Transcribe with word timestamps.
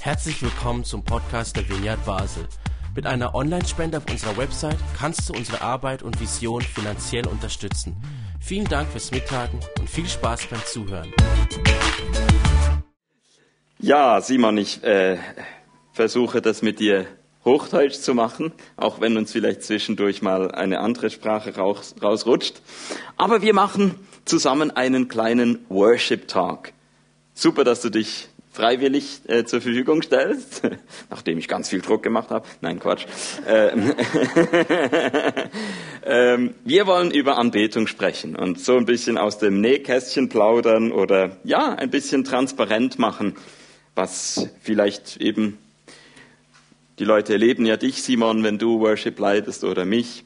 Herzlich 0.00 0.42
willkommen 0.42 0.84
zum 0.84 1.04
Podcast 1.04 1.56
der 1.56 1.68
Vineyard 1.68 2.04
Basel. 2.04 2.46
Mit 2.94 3.06
einer 3.06 3.34
Online-Spende 3.34 3.98
auf 3.98 4.04
unserer 4.10 4.36
Website 4.36 4.78
kannst 4.96 5.28
du 5.28 5.34
unsere 5.34 5.60
Arbeit 5.60 6.02
und 6.02 6.20
Vision 6.20 6.62
finanziell 6.62 7.26
unterstützen. 7.26 7.96
Vielen 8.40 8.66
Dank 8.66 8.88
fürs 8.88 9.10
Mittagen 9.10 9.60
und 9.78 9.90
viel 9.90 10.06
Spaß 10.06 10.46
beim 10.46 10.64
Zuhören. 10.64 11.12
Ja, 13.78 14.20
Simon, 14.20 14.56
ich 14.56 14.82
äh, 14.84 15.18
versuche 15.92 16.40
das 16.40 16.62
mit 16.62 16.80
dir 16.80 17.06
Hochdeutsch 17.44 17.96
zu 17.96 18.14
machen, 18.14 18.52
auch 18.76 19.00
wenn 19.00 19.16
uns 19.16 19.32
vielleicht 19.32 19.62
zwischendurch 19.62 20.22
mal 20.22 20.50
eine 20.52 20.80
andere 20.80 21.10
Sprache 21.10 21.54
raus, 21.54 21.94
rausrutscht. 22.02 22.62
Aber 23.16 23.42
wir 23.42 23.54
machen 23.54 23.94
zusammen 24.24 24.70
einen 24.70 25.08
kleinen 25.08 25.58
Worship 25.68 26.28
Talk. 26.28 26.72
Super, 27.34 27.64
dass 27.64 27.82
du 27.82 27.90
dich 27.90 28.28
freiwillig 28.56 29.20
äh, 29.28 29.44
zur 29.44 29.60
Verfügung 29.60 30.00
stellst, 30.00 30.62
nachdem 31.10 31.38
ich 31.38 31.46
ganz 31.46 31.68
viel 31.68 31.82
Druck 31.82 32.02
gemacht 32.02 32.30
habe. 32.30 32.46
Nein, 32.62 32.80
Quatsch. 32.80 33.04
Ähm, 33.46 33.92
ähm, 36.06 36.54
wir 36.64 36.86
wollen 36.86 37.10
über 37.10 37.36
Anbetung 37.36 37.86
sprechen 37.86 38.34
und 38.34 38.58
so 38.58 38.78
ein 38.78 38.86
bisschen 38.86 39.18
aus 39.18 39.38
dem 39.38 39.60
Nähkästchen 39.60 40.30
plaudern 40.30 40.90
oder 40.90 41.36
ja, 41.44 41.74
ein 41.74 41.90
bisschen 41.90 42.24
transparent 42.24 42.98
machen, 42.98 43.34
was 43.94 44.48
vielleicht 44.62 45.18
eben 45.18 45.58
die 46.98 47.04
Leute 47.04 47.34
erleben 47.34 47.66
ja 47.66 47.76
dich, 47.76 48.02
Simon, 48.02 48.42
wenn 48.42 48.56
du 48.56 48.80
Worship 48.80 49.18
leitest 49.18 49.64
oder 49.64 49.84
mich. 49.84 50.24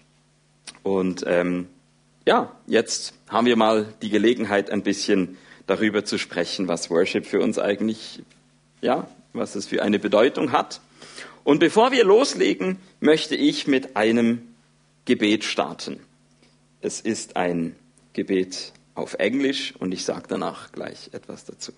Und 0.85 1.25
ähm, 1.27 1.67
ja, 2.25 2.55
jetzt 2.69 3.15
haben 3.29 3.47
wir 3.47 3.57
mal 3.57 3.93
die 4.03 4.09
Gelegenheit, 4.09 4.71
ein 4.71 4.83
bisschen 4.83 5.37
darüber 5.67 6.05
zu 6.05 6.19
sprechen, 6.19 6.69
was 6.69 6.91
Worship 6.91 7.27
für 7.27 7.41
uns 7.41 7.59
eigentlich, 7.59 8.23
ja, 8.81 9.09
was 9.33 9.55
es 9.55 9.67
für 9.67 9.83
eine 9.83 9.99
Bedeutung 9.99 10.53
hat. 10.53 10.81
Und 11.45 11.59
bevor 11.59 11.93
wir 11.93 12.05
loslegen, 12.05 12.79
möchte 13.01 13.35
ich 13.35 13.67
mit 13.67 13.97
einem 13.97 14.55
Gebet 15.05 15.45
starten. 15.45 16.01
Es 16.81 17.01
ist 17.01 17.37
ein 17.37 17.77
Gebet 18.13 18.73
auf 18.95 19.15
Englisch 19.15 19.75
und 19.79 19.93
ich 19.93 20.05
sage 20.05 20.25
danach 20.29 20.73
gleich 20.73 21.11
etwas 21.13 21.45
dazu. 21.45 21.73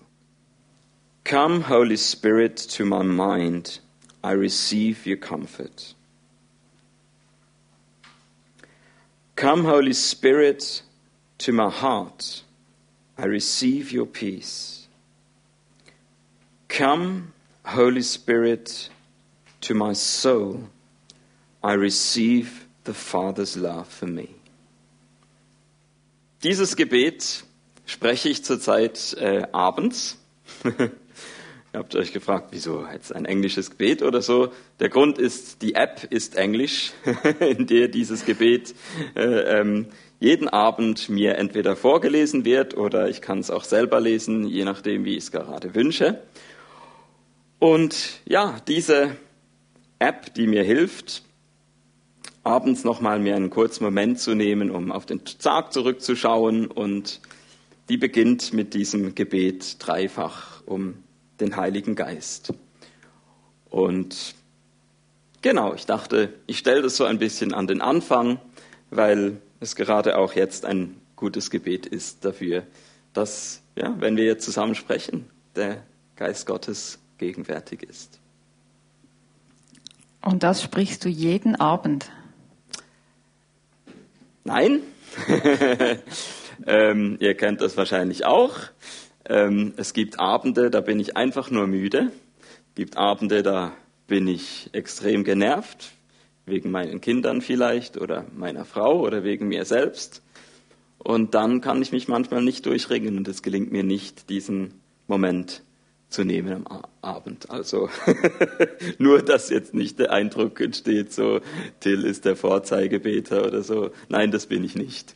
Come, 1.23 1.69
Holy 1.69 1.97
Spirit, 1.97 2.57
to 2.75 2.85
my 2.85 3.03
mind. 3.03 3.81
I 4.23 4.31
receive 4.31 5.05
your 5.05 5.17
comfort. 5.17 5.95
Come, 9.35 9.63
Holy 9.63 9.93
Spirit, 9.93 10.83
to 11.39 11.51
my 11.51 11.69
heart. 11.69 12.42
I 13.17 13.25
receive 13.25 13.91
your 13.91 14.05
peace. 14.05 14.87
Come, 16.67 17.33
Holy 17.65 18.01
Spirit, 18.01 18.89
to 19.61 19.73
my 19.73 19.93
soul. 19.93 20.69
I 21.63 21.73
receive 21.73 22.67
the 22.83 22.93
Father's 22.93 23.55
love 23.55 23.87
for 23.87 24.07
me. 24.07 24.29
Dieses 26.43 26.75
Gebet 26.75 27.43
spreche 27.85 28.29
ich 28.29 28.43
zurzeit 28.43 29.15
äh, 29.19 29.47
abends. 29.51 30.17
Ihr 30.63 31.79
habt 31.79 31.95
euch 31.95 32.11
gefragt, 32.13 32.49
wieso 32.51 32.85
jetzt 32.91 33.15
ein 33.15 33.25
englisches 33.25 33.71
Gebet 33.71 34.03
oder 34.03 34.21
so. 34.21 34.51
Der 34.79 34.89
Grund 34.89 35.17
ist, 35.17 35.61
die 35.61 35.73
App 35.75 36.03
ist 36.11 36.35
Englisch, 36.35 36.91
in 37.39 37.65
der 37.65 37.87
dieses 37.87 38.25
Gebet 38.25 38.75
äh, 39.15 39.59
ähm, 39.59 39.87
jeden 40.23 40.47
Abend 40.47 41.09
mir 41.09 41.35
entweder 41.35 41.75
vorgelesen 41.75 42.45
wird 42.45 42.77
oder 42.77 43.09
ich 43.09 43.21
kann 43.21 43.39
es 43.39 43.51
auch 43.51 43.65
selber 43.65 43.99
lesen, 43.99 44.47
je 44.47 44.63
nachdem, 44.63 45.03
wie 45.03 45.17
ich 45.17 45.25
es 45.25 45.31
gerade 45.33 45.75
wünsche. 45.75 46.23
Und 47.59 48.21
ja, 48.23 48.55
diese 48.65 49.17
App, 49.99 50.33
die 50.33 50.47
mir 50.47 50.63
hilft, 50.63 51.23
abends 52.41 52.85
nochmal 52.85 53.19
mir 53.19 53.35
einen 53.35 53.49
kurzen 53.49 53.83
Moment 53.83 54.17
zu 54.17 54.33
nehmen, 54.33 54.71
um 54.71 54.93
auf 54.93 55.05
den 55.05 55.25
Tag 55.25 55.73
zurückzuschauen 55.73 56.67
und 56.67 57.19
die 57.89 57.97
beginnt 57.97 58.53
mit 58.53 58.73
diesem 58.75 59.15
Gebet 59.15 59.75
dreifach 59.85 60.61
um 60.65 61.03
den 61.41 61.57
Heiligen 61.57 61.95
Geist. 61.95 62.53
Und 63.69 64.35
genau, 65.41 65.73
ich 65.73 65.85
dachte, 65.85 66.33
ich 66.47 66.59
stelle 66.59 66.81
das 66.81 66.95
so 66.95 67.03
ein 67.03 67.19
bisschen 67.19 67.53
an 67.53 67.67
den 67.67 67.81
Anfang, 67.81 68.39
weil 68.89 69.41
es 69.63 69.75
gerade 69.75 70.17
auch 70.17 70.33
jetzt 70.33 70.65
ein 70.65 70.99
gutes 71.15 71.49
Gebet 71.49 71.85
ist 71.85 72.23
dafür, 72.25 72.63
dass, 73.13 73.61
ja, 73.75 73.95
wenn 73.99 74.17
wir 74.17 74.25
jetzt 74.25 74.45
zusammen 74.45 74.75
sprechen, 74.75 75.29
der 75.55 75.83
Geist 76.15 76.45
Gottes 76.45 76.99
gegenwärtig 77.17 77.83
ist. 77.83 78.19
Und 80.21 80.43
das 80.43 80.61
sprichst 80.61 81.03
du 81.03 81.09
jeden 81.09 81.55
Abend? 81.55 82.11
Nein. 84.43 84.81
ähm, 86.65 87.17
ihr 87.19 87.35
kennt 87.35 87.61
das 87.61 87.77
wahrscheinlich 87.77 88.25
auch. 88.25 88.57
Ähm, 89.25 89.73
es 89.77 89.93
gibt 89.93 90.19
Abende, 90.19 90.69
da 90.69 90.81
bin 90.81 90.99
ich 90.99 91.15
einfach 91.15 91.49
nur 91.49 91.67
müde. 91.67 92.11
Es 92.69 92.75
gibt 92.75 92.97
Abende, 92.97 93.43
da 93.43 93.73
bin 94.07 94.27
ich 94.27 94.69
extrem 94.73 95.23
genervt, 95.23 95.91
wegen 96.45 96.71
meinen 96.71 97.01
Kindern 97.01 97.41
vielleicht 97.41 97.97
oder 97.97 98.25
meiner 98.35 98.65
Frau 98.65 98.99
oder 98.99 99.23
wegen 99.23 99.47
mir 99.47 99.65
selbst. 99.65 100.21
Und 100.97 101.33
dann 101.35 101.61
kann 101.61 101.81
ich 101.81 101.91
mich 101.91 102.07
manchmal 102.07 102.43
nicht 102.43 102.65
durchringen 102.65 103.17
und 103.17 103.27
es 103.27 103.41
gelingt 103.41 103.71
mir 103.71 103.83
nicht, 103.83 104.29
diesen 104.29 104.73
Moment 105.07 105.63
zu 106.09 106.23
nehmen 106.23 106.65
am 106.67 106.83
Abend. 107.01 107.49
Also 107.49 107.89
nur, 108.99 109.21
dass 109.21 109.49
jetzt 109.49 109.73
nicht 109.73 109.99
der 109.99 110.11
Eindruck 110.11 110.61
entsteht, 110.61 111.11
so 111.11 111.41
Till 111.79 112.05
ist 112.05 112.25
der 112.25 112.35
Vorzeigebeter 112.35 113.45
oder 113.45 113.63
so. 113.63 113.91
Nein, 114.09 114.31
das 114.31 114.45
bin 114.45 114.63
ich 114.63 114.75
nicht. 114.75 115.15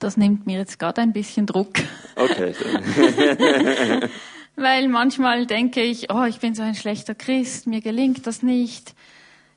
Das 0.00 0.16
nimmt 0.16 0.46
mir 0.46 0.58
jetzt 0.58 0.78
gerade 0.78 1.00
ein 1.00 1.12
bisschen 1.12 1.46
Druck. 1.46 1.74
Okay. 2.16 2.54
Weil 4.56 4.88
manchmal 4.88 5.46
denke 5.46 5.82
ich, 5.82 6.12
oh, 6.12 6.24
ich 6.24 6.40
bin 6.40 6.54
so 6.54 6.62
ein 6.62 6.74
schlechter 6.74 7.14
Christ, 7.14 7.66
mir 7.66 7.80
gelingt 7.80 8.26
das 8.26 8.42
nicht. 8.42 8.94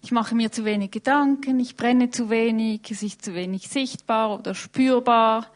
Ich 0.06 0.12
mache 0.12 0.36
mir 0.36 0.52
zu 0.52 0.66
wenig 0.66 0.92
Gedanken, 0.92 1.62
ich 1.62 1.78
brenne 1.78 2.10
zu 2.10 2.30
wenig, 2.30 2.92
es 2.92 3.04
ist 3.04 3.24
zu 3.24 3.34
wenig 3.36 3.70
sichtbar 3.70 4.38
oder 4.38 4.54
spürbar. 4.54 5.48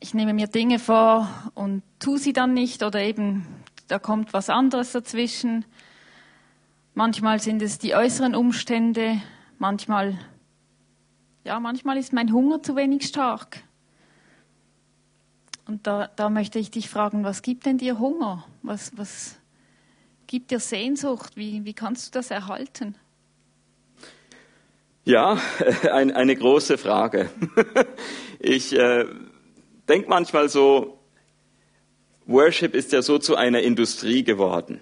Ich 0.00 0.12
nehme 0.12 0.34
mir 0.34 0.48
Dinge 0.48 0.80
vor 0.80 1.28
und 1.54 1.84
tue 2.00 2.18
sie 2.18 2.32
dann 2.32 2.52
nicht 2.52 2.82
oder 2.82 3.00
eben 3.00 3.46
da 3.86 4.00
kommt 4.00 4.32
was 4.32 4.50
anderes 4.50 4.90
dazwischen. 4.90 5.64
Manchmal 6.94 7.38
sind 7.38 7.62
es 7.62 7.78
die 7.78 7.94
äußeren 7.94 8.34
Umstände, 8.34 9.22
manchmal 9.58 10.18
ja, 11.44 11.60
manchmal 11.60 11.96
ist 11.96 12.12
mein 12.12 12.32
Hunger 12.32 12.60
zu 12.60 12.74
wenig 12.74 13.06
stark. 13.06 13.62
Und 15.68 15.86
da, 15.86 16.08
da 16.16 16.28
möchte 16.28 16.58
ich 16.58 16.72
dich 16.72 16.90
fragen, 16.90 17.22
was 17.22 17.42
gibt 17.42 17.66
denn 17.66 17.78
dir 17.78 18.00
Hunger? 18.00 18.44
Was, 18.62 18.98
was 18.98 19.39
gibt 20.30 20.52
dir 20.52 20.60
Sehnsucht? 20.60 21.32
Wie, 21.34 21.64
wie 21.64 21.72
kannst 21.72 22.06
du 22.06 22.18
das 22.20 22.30
erhalten? 22.30 22.94
Ja, 25.04 25.40
ein, 25.92 26.12
eine 26.12 26.36
große 26.36 26.78
Frage. 26.78 27.28
Ich 28.42 28.72
äh, 28.72 29.04
denke 29.86 30.08
manchmal 30.08 30.48
so, 30.48 30.98
Worship 32.24 32.74
ist 32.74 32.90
ja 32.90 33.02
so 33.02 33.18
zu 33.18 33.36
einer 33.36 33.60
Industrie 33.60 34.24
geworden. 34.24 34.80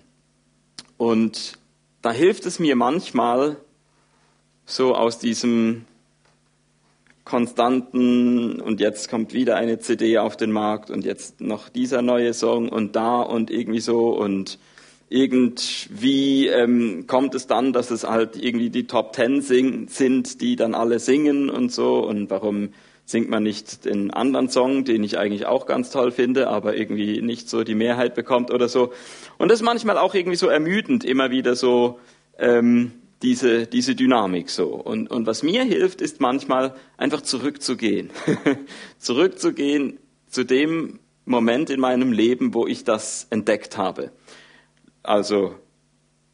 Und 0.97 1.59
da 2.03 2.12
hilft 2.12 2.47
es 2.47 2.60
mir 2.60 2.76
manchmal, 2.76 3.56
so 4.65 4.94
aus 4.94 5.19
diesem 5.19 5.86
konstanten 7.25 8.60
und 8.60 8.78
jetzt 8.78 9.10
kommt 9.10 9.32
wieder 9.32 9.56
eine 9.56 9.80
CD 9.80 10.19
auf 10.19 10.36
den 10.36 10.53
Markt 10.53 10.88
und 10.88 11.04
jetzt 11.04 11.41
noch 11.41 11.69
dieser 11.69 12.00
neue 12.00 12.32
Song 12.32 12.69
und 12.69 12.94
da 12.94 13.20
und 13.22 13.51
irgendwie 13.51 13.80
so 13.80 14.10
und 14.10 14.60
irgendwie 15.10 16.49
ähm, 16.49 17.07
kommt 17.07 17.34
es 17.34 17.47
dann, 17.47 17.72
dass 17.72 17.91
es 17.91 18.05
halt 18.05 18.37
irgendwie 18.37 18.71
die 18.71 18.87
Top 18.87 19.13
Ten 19.13 19.41
sing 19.41 19.89
sind, 19.89 20.41
die 20.41 20.57
dann 20.57 20.75
alle 20.75 20.99
singen 20.99 21.49
und 21.49 21.72
so 21.72 22.07
und 22.07 22.31
warum 22.31 22.71
singt 23.09 23.31
man 23.31 23.43
nicht 23.43 23.87
den 23.87 24.10
anderen 24.10 24.51
Song, 24.51 24.84
den 24.84 25.03
ich 25.03 25.16
eigentlich 25.16 25.47
auch 25.47 25.65
ganz 25.65 25.89
toll 25.91 26.10
finde, 26.10 26.49
aber 26.49 26.77
irgendwie 26.77 27.22
nicht 27.22 27.49
so 27.49 27.65
die 27.65 27.75
Mehrheit 27.75 28.15
bekommt 28.15 28.53
oder 28.53 28.69
so. 28.69 28.93
Und 29.39 29.51
das 29.51 29.60
ist 29.60 29.65
manchmal 29.65 29.97
auch 29.97 30.15
irgendwie 30.15 30.37
so 30.37 30.49
ermüdend, 30.49 31.05
immer 31.05 31.31
wieder 31.31 31.57
so 31.57 32.01
ähm, 32.39 32.93
diese, 33.22 33.66
diese 33.66 33.95
Dynamik 33.95 34.51
so. 34.51 34.75
Und, 34.75 35.11
und 35.11 35.27
was 35.27 35.43
mir 35.43 35.65
hilft, 35.65 36.03
ist 36.03 36.21
manchmal 36.21 36.75
einfach 36.99 37.22
zurückzugehen. 37.22 38.11
zurückzugehen 38.99 39.99
zu 40.28 40.45
dem 40.45 40.99
Moment 41.25 41.71
in 41.71 41.81
meinem 41.81 42.13
Leben, 42.13 42.53
wo 42.53 42.66
ich 42.66 42.84
das 42.84 43.27
entdeckt 43.31 43.78
habe. 43.78 44.11
Also 45.03 45.54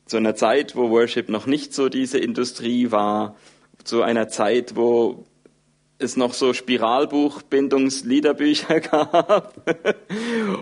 zu 0.06 0.16
einer 0.16 0.34
Zeit, 0.34 0.74
wo 0.76 0.90
Worship 0.90 1.28
noch 1.28 1.46
nicht 1.46 1.74
so 1.74 1.88
diese 1.88 2.18
Industrie 2.18 2.90
war, 2.90 3.36
zu 3.84 4.02
einer 4.02 4.28
Zeit, 4.28 4.74
wo 4.76 5.24
es 5.98 6.16
noch 6.16 6.34
so 6.34 6.52
Spiralbuchbindungsliederbücher 6.52 8.80
gab 8.80 9.54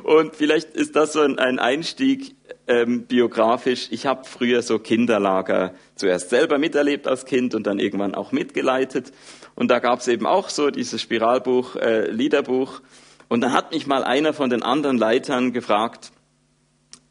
Und 0.04 0.37
vielleicht 0.37 0.75
ist 0.75 0.94
das 0.96 1.14
so 1.14 1.20
ein 1.20 1.58
Einstieg 1.58 2.37
ähm, 2.66 3.06
biografisch. 3.06 3.88
Ich 3.90 4.05
habe 4.06 4.25
früher 4.25 4.60
so 4.62 4.78
Kinderlager 4.78 5.75
zuerst 5.94 6.31
selber 6.31 6.58
miterlebt 6.58 7.08
als 7.08 7.25
Kind 7.25 7.55
und 7.55 7.66
dann 7.66 7.78
irgendwann 7.78 8.14
auch 8.14 8.32
mitgeleitet. 8.32 9.12
Und 9.55 9.70
da 9.70 9.78
gab 9.78 10.00
es 10.00 10.08
eben 10.08 10.26
auch 10.26 10.48
so 10.48 10.70
dieses 10.70 11.00
Spiralbuch, 11.00 11.76
äh, 11.76 12.10
Liederbuch. 12.10 12.81
Und 13.28 13.40
dann 13.40 13.52
hat 13.52 13.72
mich 13.72 13.87
mal 13.87 14.02
einer 14.05 14.34
von 14.34 14.50
den 14.50 14.62
anderen 14.62 14.98
Leitern 14.98 15.52
gefragt, 15.52 16.12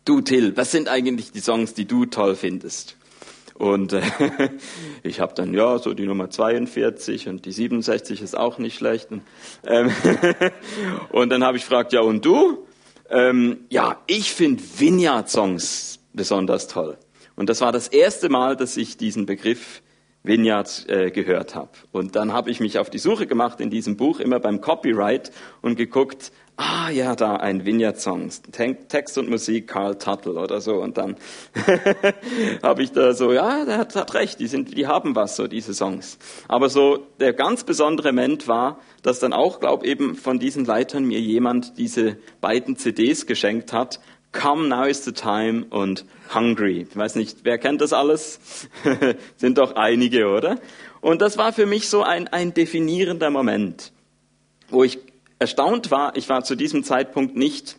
du 0.06 0.22
Till, 0.22 0.56
was 0.58 0.72
sind 0.72 0.88
eigentlich 0.88 1.32
die 1.32 1.40
Songs, 1.40 1.74
die 1.74 1.86
du 1.86 2.06
toll 2.06 2.36
findest? 2.36 2.98
Und 3.56 3.94
äh, 3.94 4.02
ich 5.04 5.20
habe 5.20 5.36
dann, 5.36 5.54
ja, 5.54 5.78
so 5.78 5.94
die 5.94 6.06
Nummer 6.06 6.30
42 6.30 7.28
und 7.28 7.46
die 7.46 7.52
67 7.52 8.22
ist 8.22 8.36
auch 8.36 8.58
nicht 8.58 8.76
schlecht. 8.76 9.12
Und, 9.12 9.22
ähm, 9.66 9.92
und 11.12 11.30
dann 11.30 11.44
habe 11.44 11.58
ich 11.58 11.64
gefragt, 11.64 11.94
ja, 11.94 12.02
und 12.02 12.26
du? 12.26 12.66
Ähm, 13.10 13.66
ja, 13.70 13.98
ich 14.08 14.32
finde 14.32 14.64
Vineyard-Songs 14.78 16.00
besonders 16.14 16.68
toll. 16.68 16.98
Und 17.36 17.50
das 17.50 17.62
war 17.62 17.72
das 17.72 17.88
erste 17.88 18.30
Mal, 18.30 18.56
dass 18.56 18.78
ich 18.78 18.98
diesen 18.98 19.26
Begriff 19.26 19.82
Vineyard 20.24 20.86
äh, 20.88 21.12
gehört 21.12 21.56
habe. 21.56 21.72
Und 21.92 22.16
dann 22.16 22.34
habe 22.34 22.52
ich 22.52 22.60
mich 22.60 22.78
auf 22.78 22.90
die 22.90 23.00
Suche 23.00 23.28
gemacht 23.28 23.60
in 23.60 23.70
diesem 23.70 23.98
Buch, 23.98 24.20
immer 24.20 24.40
beim 24.40 24.62
Copyright 24.62 25.32
und 25.62 25.76
geguckt, 25.76 26.32
ah 26.62 26.90
ja, 26.92 27.16
da 27.16 27.38
ein 27.38 27.66
Vineyard-Song, 27.66 28.30
Text 28.52 29.18
und 29.18 29.30
Musik 29.30 29.68
Carl 29.68 29.98
Tuttle 29.98 30.34
oder 30.34 30.62
so. 30.62 30.76
Und 30.76 30.98
dann 30.98 31.16
habe 32.64 32.84
ich 32.84 32.92
da 32.92 33.14
so, 33.14 33.34
ja, 33.34 33.66
der 33.66 33.80
hat, 33.80 33.96
hat 33.96 34.14
recht, 34.14 34.40
die, 34.40 34.48
sind, 34.48 34.78
die 34.78 34.88
haben 34.88 35.16
was, 35.16 35.36
so 35.36 35.48
diese 35.48 35.74
Songs. 35.74 36.20
Aber 36.48 36.70
so 36.70 37.08
der 37.20 37.34
ganz 37.34 37.64
besondere 37.64 38.12
Moment 38.12 38.48
war, 38.48 38.80
dass 39.02 39.20
dann 39.20 39.34
auch, 39.34 39.60
glaube 39.60 39.86
eben 39.88 40.16
von 40.16 40.38
diesen 40.38 40.66
Leitern 40.66 41.06
mir 41.06 41.20
jemand 41.20 41.78
diese 41.78 42.18
beiden 42.40 42.78
CDs 42.78 43.26
geschenkt 43.26 43.74
hat. 43.74 44.00
Come 44.32 44.68
Now 44.70 44.86
is 44.86 45.04
the 45.04 45.12
Time 45.12 45.66
und 45.72 46.06
Hungry. 46.34 46.88
Ich 46.90 46.96
weiß 46.96 47.16
nicht, 47.16 47.40
wer 47.44 47.58
kennt 47.58 47.82
das 47.82 47.92
alles? 47.92 48.40
Sind 49.36 49.58
doch 49.58 49.76
einige, 49.76 50.28
oder? 50.28 50.58
Und 51.02 51.22
das 51.22 51.38
war 51.38 51.52
für 51.52 51.66
mich 51.66 51.90
so 51.90 52.04
ein, 52.04 52.28
ein 52.28 52.54
definierender 52.54 53.30
Moment, 53.30 53.92
wo 54.70 54.84
ich 54.84 55.00
erstaunt 55.42 55.92
war, 55.92 56.16
ich 56.16 56.30
war 56.30 56.44
zu 56.44 56.56
diesem 56.56 56.84
Zeitpunkt 56.84 57.36
nicht, 57.36 57.78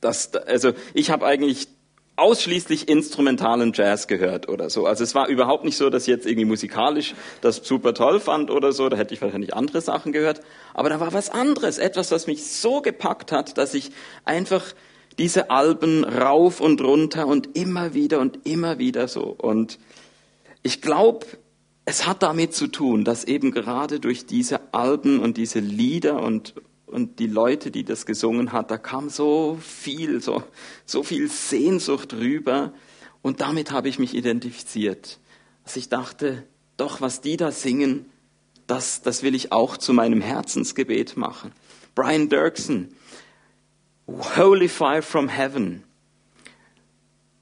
dass, 0.00 0.34
also 0.34 0.72
ich 0.92 1.10
habe 1.10 1.26
eigentlich 1.26 1.68
ausschließlich 2.16 2.88
instrumentalen 2.88 3.72
Jazz 3.74 4.06
gehört 4.06 4.48
oder 4.48 4.70
so. 4.70 4.86
Also 4.86 5.04
es 5.04 5.14
war 5.14 5.28
überhaupt 5.28 5.64
nicht 5.64 5.76
so, 5.76 5.90
dass 5.90 6.02
ich 6.02 6.08
jetzt 6.08 6.26
irgendwie 6.26 6.46
musikalisch 6.46 7.14
das 7.40 7.56
super 7.56 7.94
toll 7.94 8.20
fand 8.20 8.50
oder 8.50 8.72
so, 8.72 8.88
da 8.88 8.96
hätte 8.96 9.14
ich 9.14 9.22
wahrscheinlich 9.22 9.54
andere 9.54 9.80
Sachen 9.80 10.12
gehört. 10.12 10.40
Aber 10.74 10.88
da 10.88 11.00
war 11.00 11.12
was 11.12 11.30
anderes, 11.30 11.78
etwas, 11.78 12.10
was 12.10 12.26
mich 12.26 12.46
so 12.46 12.80
gepackt 12.80 13.32
hat, 13.32 13.58
dass 13.58 13.74
ich 13.74 13.90
einfach 14.24 14.62
diese 15.18 15.50
Alben 15.50 16.04
rauf 16.04 16.60
und 16.60 16.82
runter 16.82 17.26
und 17.26 17.56
immer 17.56 17.94
wieder 17.94 18.20
und 18.20 18.46
immer 18.46 18.78
wieder 18.78 19.08
so. 19.08 19.24
Und 19.24 19.78
ich 20.62 20.82
glaube, 20.82 21.26
es 21.86 22.06
hat 22.06 22.22
damit 22.22 22.52
zu 22.52 22.66
tun, 22.66 23.04
dass 23.04 23.24
eben 23.24 23.52
gerade 23.52 24.00
durch 24.00 24.26
diese 24.26 24.74
Alben 24.74 25.20
und 25.20 25.36
diese 25.36 25.60
Lieder 25.60 26.22
und, 26.22 26.54
und 26.86 27.18
die 27.18 27.26
Leute, 27.26 27.70
die 27.70 27.84
das 27.84 28.06
gesungen 28.06 28.52
hat, 28.52 28.70
da 28.70 28.78
kam 28.78 29.10
so 29.10 29.58
viel, 29.60 30.22
so, 30.22 30.42
so 30.84 31.02
viel 31.02 31.28
Sehnsucht 31.28 32.14
rüber. 32.14 32.72
Und 33.22 33.40
damit 33.40 33.70
habe 33.70 33.88
ich 33.88 33.98
mich 33.98 34.14
identifiziert. 34.14 35.18
Dass 35.64 35.76
ich 35.76 35.88
dachte, 35.88 36.44
doch, 36.76 37.00
was 37.00 37.20
die 37.20 37.36
da 37.36 37.50
singen, 37.50 38.06
das, 38.66 39.02
das 39.02 39.22
will 39.22 39.34
ich 39.34 39.52
auch 39.52 39.76
zu 39.76 39.92
meinem 39.92 40.20
Herzensgebet 40.20 41.16
machen. 41.16 41.52
Brian 41.94 42.28
Dirksen, 42.28 42.94
Holy 44.06 44.68
Fire 44.68 45.02
from 45.02 45.28
Heaven, 45.28 45.82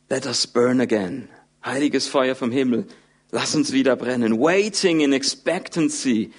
let 0.09 0.27
us 0.27 0.47
burn 0.47 0.81
again. 0.81 1.29
Heiliges 1.65 2.09
Feuer 2.09 2.35
vom 2.35 2.51
Himmel, 2.51 2.87
Lass 3.35 3.57
uns 3.57 3.73
wieder 3.73 3.97
brennen. 3.97 4.39
Waiting 4.39 5.01
in 5.01 5.13
expectancy. 5.13 6.31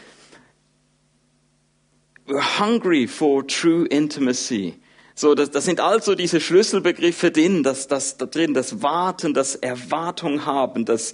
Hungry 2.27 3.07
for 3.07 3.45
true 3.45 3.85
intimacy. 3.85 4.75
So, 5.13 5.33
das, 5.33 5.51
das 5.51 5.63
sind 5.63 5.79
also 5.79 6.13
diese 6.15 6.41
Schlüsselbegriffe 6.41 7.31
drin, 7.31 7.63
das, 7.63 7.87
das, 7.87 8.17
da 8.17 8.25
drin, 8.25 8.53
das 8.53 8.81
Warten, 8.81 9.33
das 9.33 9.55
Erwartung 9.55 10.45
haben, 10.45 10.83
das 10.83 11.13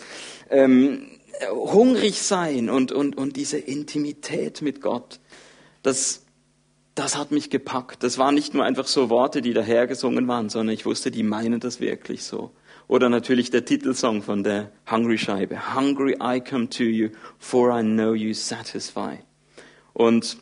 ähm, 0.49 1.05
hungrig 1.51 2.21
sein 2.21 2.69
und, 2.69 2.91
und, 2.91 3.15
und 3.17 3.35
diese 3.35 3.59
Intimität 3.59 4.61
mit 4.61 4.81
Gott. 4.81 5.19
Das, 5.83 6.23
das 6.95 7.17
hat 7.17 7.31
mich 7.31 7.49
gepackt. 7.49 8.03
Das 8.03 8.17
waren 8.17 8.33
nicht 8.33 8.53
nur 8.53 8.63
einfach 8.63 8.87
so 8.87 9.09
Worte, 9.09 9.41
die 9.41 9.53
dahergesungen 9.53 10.27
waren, 10.27 10.49
sondern 10.49 10.73
ich 10.73 10.85
wusste, 10.85 11.11
die 11.11 11.23
meinen 11.23 11.59
das 11.59 11.79
wirklich 11.79 12.23
so. 12.23 12.51
Oder 12.87 13.09
natürlich 13.09 13.51
der 13.51 13.65
Titelsong 13.65 14.23
von 14.23 14.43
der 14.43 14.71
Hungry-Scheibe. 14.89 15.75
Hungry 15.75 16.17
I 16.21 16.41
come 16.41 16.69
to 16.69 16.83
you, 16.83 17.09
for 17.37 17.77
I 17.77 17.83
know 17.83 18.13
you 18.13 18.33
satisfy. 18.33 19.19
Und 19.93 20.37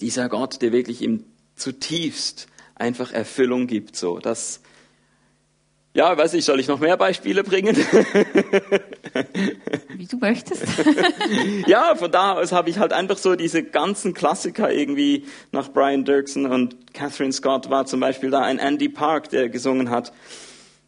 dieser 0.00 0.28
Gott, 0.28 0.62
der 0.62 0.72
wirklich 0.72 1.02
ihm 1.02 1.24
zutiefst 1.56 2.46
einfach 2.74 3.12
Erfüllung 3.12 3.66
gibt, 3.66 3.96
so, 3.96 4.18
das, 4.18 4.60
ja, 5.94 6.16
weiß 6.16 6.34
ich, 6.34 6.44
soll 6.44 6.60
ich 6.60 6.68
noch 6.68 6.78
mehr 6.78 6.96
Beispiele 6.96 7.42
bringen? 7.42 7.76
Wie 9.88 10.06
du 10.06 10.18
möchtest. 10.18 10.64
ja, 11.66 11.96
von 11.96 12.12
da 12.12 12.34
aus 12.34 12.52
habe 12.52 12.70
ich 12.70 12.78
halt 12.78 12.92
einfach 12.92 13.18
so 13.18 13.34
diese 13.34 13.64
ganzen 13.64 14.14
Klassiker 14.14 14.72
irgendwie 14.72 15.24
nach 15.50 15.72
Brian 15.72 16.04
Dirksen 16.04 16.46
und 16.46 16.94
Catherine 16.94 17.32
Scott 17.32 17.70
war 17.70 17.86
zum 17.86 17.98
Beispiel 17.98 18.30
da 18.30 18.42
ein 18.42 18.60
Andy 18.60 18.88
Park, 18.88 19.30
der 19.30 19.48
gesungen 19.48 19.90
hat. 19.90 20.12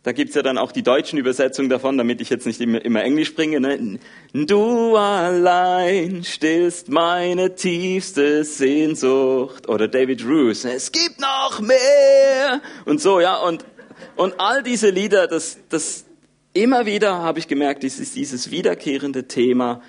Da 0.02 0.12
gibt's 0.12 0.35
ja 0.35 0.41
dann 0.41 0.56
auch 0.56 0.73
die 0.73 0.82
deutschen 0.82 1.19
Übersetzungen 1.19 1.69
davon, 1.69 1.99
damit 1.99 2.23
ich 2.23 2.31
jetzt 2.31 2.47
nicht 2.47 2.58
immer, 2.62 2.82
immer 2.82 3.05
Englisch 3.05 3.35
bringe. 3.35 3.61
Ne? 3.61 3.99
Du 4.32 4.97
allein 4.97 6.25
stillst 6.25 6.88
meine 6.88 7.55
tiefste 7.55 8.44
Sehnsucht. 8.44 9.69
Oder 9.69 9.88
David 9.88 10.25
Roos, 10.25 10.64
es 10.64 10.91
gibt 10.91 11.20
noch 11.20 11.61
mehr. 11.61 12.62
Und 12.87 13.02
so, 13.02 13.20
ja. 13.20 13.37
Und, 13.37 13.67
und 14.17 14.41
all 14.41 14.62
diese 14.62 14.88
Lieder, 14.88 15.26
das, 15.26 15.58
das 15.69 16.06
immer 16.55 16.87
wieder 16.87 17.19
habe 17.19 17.38
ich 17.38 17.47
gemerkt, 17.47 17.85
es 17.85 18.00
ist 18.00 18.17
dieses 18.17 18.50
wiederkehrende 18.50 19.29
Thema. 19.29 19.82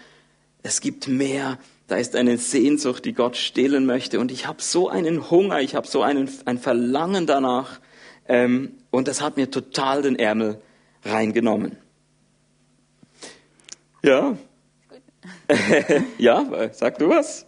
Es 0.62 0.82
gibt 0.82 1.08
mehr. 1.08 1.58
Da 1.88 1.96
ist 1.96 2.18
eine 2.18 2.38
Sehnsucht, 2.38 3.06
die 3.06 3.14
Gott 3.14 3.38
stillen 3.38 3.86
möchte. 3.86 4.20
Und 4.20 4.30
ich 4.30 4.46
habe 4.46 4.62
so 4.62 4.90
einen 4.90 5.32
Hunger, 5.32 5.62
ich 5.62 5.74
habe 5.74 5.88
so 5.88 6.02
einen, 6.02 6.30
ein 6.44 6.58
Verlangen 6.58 7.28
danach, 7.28 7.80
ähm, 8.28 8.74
und 8.92 9.08
das 9.08 9.22
hat 9.22 9.38
mir 9.38 9.50
total 9.50 10.02
den 10.02 10.18
Ärmel 10.18 10.62
reingenommen. 11.04 11.78
Ja. 14.04 14.38
ja, 16.18 16.70
sag 16.74 16.98
du 17.00 17.10
was? 17.10 17.46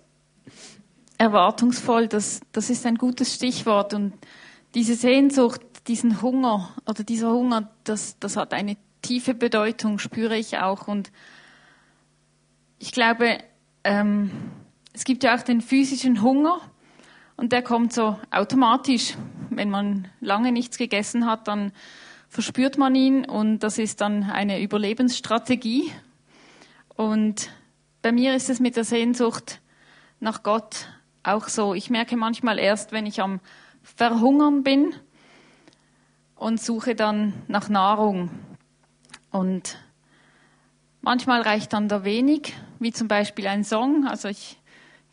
Erwartungsvoll, 1.17 2.07
das, 2.07 2.41
das 2.51 2.69
ist 2.69 2.85
ein 2.85 2.95
gutes 2.95 3.33
Stichwort. 3.33 3.93
Und 3.93 4.13
diese 4.73 4.95
Sehnsucht, 4.95 5.61
diesen 5.87 6.21
Hunger 6.21 6.75
oder 6.87 7.03
dieser 7.03 7.31
Hunger, 7.31 7.69
das, 7.83 8.17
das 8.19 8.37
hat 8.37 8.53
eine 8.53 8.77
tiefe 9.01 9.33
Bedeutung, 9.33 9.99
spüre 9.99 10.37
ich 10.37 10.57
auch. 10.57 10.87
Und 10.87 11.11
ich 12.79 12.91
glaube, 12.91 13.37
ähm, 13.83 14.31
es 14.93 15.03
gibt 15.03 15.23
ja 15.23 15.35
auch 15.35 15.41
den 15.41 15.61
physischen 15.61 16.21
Hunger 16.21 16.61
und 17.37 17.51
der 17.51 17.61
kommt 17.61 17.93
so 17.93 18.19
automatisch. 18.31 19.15
Wenn 19.49 19.69
man 19.69 20.07
lange 20.19 20.51
nichts 20.51 20.77
gegessen 20.77 21.25
hat, 21.25 21.47
dann 21.47 21.71
verspürt 22.29 22.77
man 22.77 22.95
ihn 22.95 23.25
und 23.25 23.59
das 23.59 23.77
ist 23.77 24.01
dann 24.01 24.23
eine 24.23 24.61
Überlebensstrategie. 24.61 25.91
Und 26.95 27.51
bei 28.01 28.11
mir 28.11 28.35
ist 28.35 28.49
es 28.49 28.59
mit 28.59 28.75
der 28.75 28.83
Sehnsucht 28.83 29.61
nach 30.19 30.43
Gott 30.43 30.87
auch 31.21 31.47
so. 31.47 31.73
Ich 31.73 31.89
merke 31.89 32.17
manchmal 32.17 32.59
erst, 32.59 32.91
wenn 32.91 33.05
ich 33.05 33.21
am 33.21 33.39
Verhungern 33.83 34.63
bin 34.63 34.93
und 36.35 36.61
suche 36.61 36.95
dann 36.95 37.33
nach 37.47 37.69
Nahrung. 37.69 38.29
Und 39.31 39.77
manchmal 41.01 41.41
reicht 41.41 41.73
dann 41.73 41.87
da 41.87 42.03
wenig, 42.03 42.53
wie 42.79 42.91
zum 42.91 43.07
Beispiel 43.07 43.47
ein 43.47 43.63
Song. 43.63 44.07
Also 44.07 44.27
ich 44.27 44.57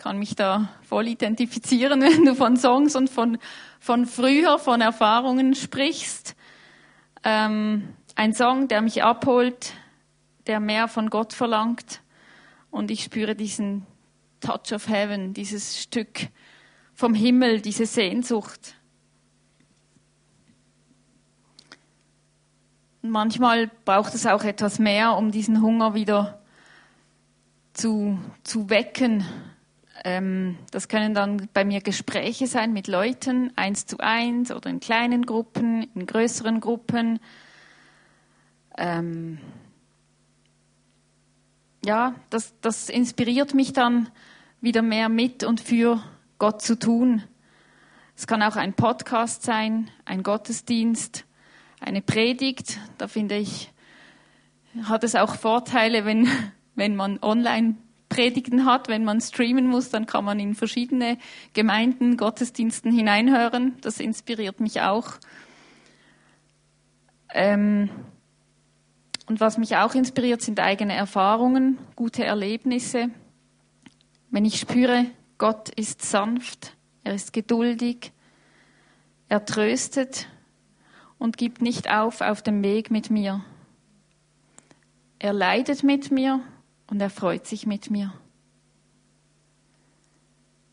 kann 0.01 0.19
mich 0.19 0.35
da 0.35 0.71
voll 0.81 1.09
identifizieren, 1.09 2.01
wenn 2.01 2.25
du 2.25 2.35
von 2.35 2.57
Songs 2.57 2.97
und 2.97 3.11
von, 3.11 3.39
von 3.79 4.07
früher, 4.07 4.59
von 4.59 4.81
Erfahrungen 4.81 5.55
sprichst. 5.55 6.35
Ähm, 7.23 7.95
ein 8.15 8.33
Song, 8.33 8.67
der 8.67 8.81
mich 8.81 9.05
abholt, 9.05 9.75
der 10.47 10.59
mehr 10.59 10.89
von 10.89 11.11
Gott 11.11 11.35
verlangt. 11.35 12.01
Und 12.71 12.91
ich 12.91 13.05
spüre 13.05 13.35
diesen 13.35 13.87
Touch 14.41 14.73
of 14.73 14.89
Heaven, 14.89 15.35
dieses 15.35 15.83
Stück 15.83 16.29
vom 16.95 17.13
Himmel, 17.13 17.61
diese 17.61 17.85
Sehnsucht. 17.85 18.77
Und 23.03 23.11
manchmal 23.11 23.71
braucht 23.85 24.15
es 24.15 24.25
auch 24.25 24.45
etwas 24.45 24.79
mehr, 24.79 25.15
um 25.19 25.31
diesen 25.31 25.61
Hunger 25.61 25.93
wieder 25.93 26.41
zu, 27.75 28.19
zu 28.45 28.71
wecken, 28.71 29.27
Ähm, 30.05 30.57
das 30.71 30.89
können 30.89 31.15
dann 31.15 31.49
bei 31.53 31.65
mir 31.65 31.81
Gespräche 31.81 32.47
sein 32.47 32.73
mit 32.73 32.89
Leuten, 32.89 33.53
eins 33.57 33.87
zu 33.87 33.99
eins 33.99 34.51
oder 34.51 34.71
in 34.71 34.81
kleinen 34.81 35.27
Gruppen, 35.27 35.89
in 35.95 36.07
größeren 36.07 36.61
Gruppen. 36.61 37.21
Ähm, 38.79 39.39
ja, 41.85 42.15
das, 42.31 42.55
das 42.61 42.89
inspiriert 42.89 43.55
mich 43.55 43.73
dann 43.73 44.09
wieder 44.61 44.83
mehr 44.83 45.09
mit 45.09 45.45
und 45.45 45.61
für 45.61 46.03
Gott 46.39 46.63
zu 46.63 46.79
tun. 46.79 47.23
Es 48.17 48.27
kann 48.27 48.43
auch 48.43 48.57
ein 48.57 48.75
Podcast 48.75 49.43
sein, 49.43 49.91
ein 50.05 50.23
Gottesdienst, 50.23 51.25
eine 51.81 52.03
Predigt. 52.03 52.79
Da 52.99 53.09
finde 53.09 53.37
ich, 53.37 53.73
hat 54.83 55.05
es 55.05 55.15
auch 55.15 55.35
Vorteile, 55.37 56.05
wenn, 56.05 56.29
wenn 56.75 56.97
man 56.97 57.19
online 57.23 57.77
Predigten 58.11 58.67
hat, 58.67 58.89
wenn 58.89 59.05
man 59.05 59.23
streamen 59.23 59.67
muss, 59.67 59.89
dann 59.89 60.05
kann 60.05 60.27
man 60.27 60.39
in 60.39 60.55
verschiedene 60.55 61.17
Gemeinden, 61.55 62.19
Gottesdiensten 62.19 62.93
hineinhören. 62.93 63.79
Das 63.81 64.01
inspiriert 64.01 64.61
mich 64.61 64.83
auch. 64.83 65.13
Ähm, 67.33 67.89
und 69.27 69.41
was 69.41 69.57
mich 69.57 69.77
auch 69.77 69.95
inspiriert, 69.95 70.43
sind 70.43 70.61
eigene 70.61 70.93
Erfahrungen, 70.93 71.79
gute 71.97 72.25
Erlebnisse. 72.25 73.11
Wenn 74.29 74.45
ich 74.45 74.59
spüre, 74.59 75.07
Gott 75.39 75.71
ist 75.71 76.03
sanft, 76.03 76.77
er 77.05 77.15
ist 77.15 77.33
geduldig, 77.33 78.13
er 79.29 79.45
tröstet 79.45 80.27
und 81.19 81.39
gibt 81.39 81.63
nicht 81.63 81.89
auf 81.89 82.21
auf 82.21 82.43
dem 82.43 82.63
Weg 82.65 82.91
mit 82.91 83.11
mir. 83.11 83.45
Er 85.21 85.33
leidet 85.33 85.85
mit 85.85 86.11
mir 86.11 86.41
und 86.91 87.01
er 87.01 87.11
freut 87.11 87.47
sich 87.47 87.67
mit 87.67 87.91
mir. 87.91 88.13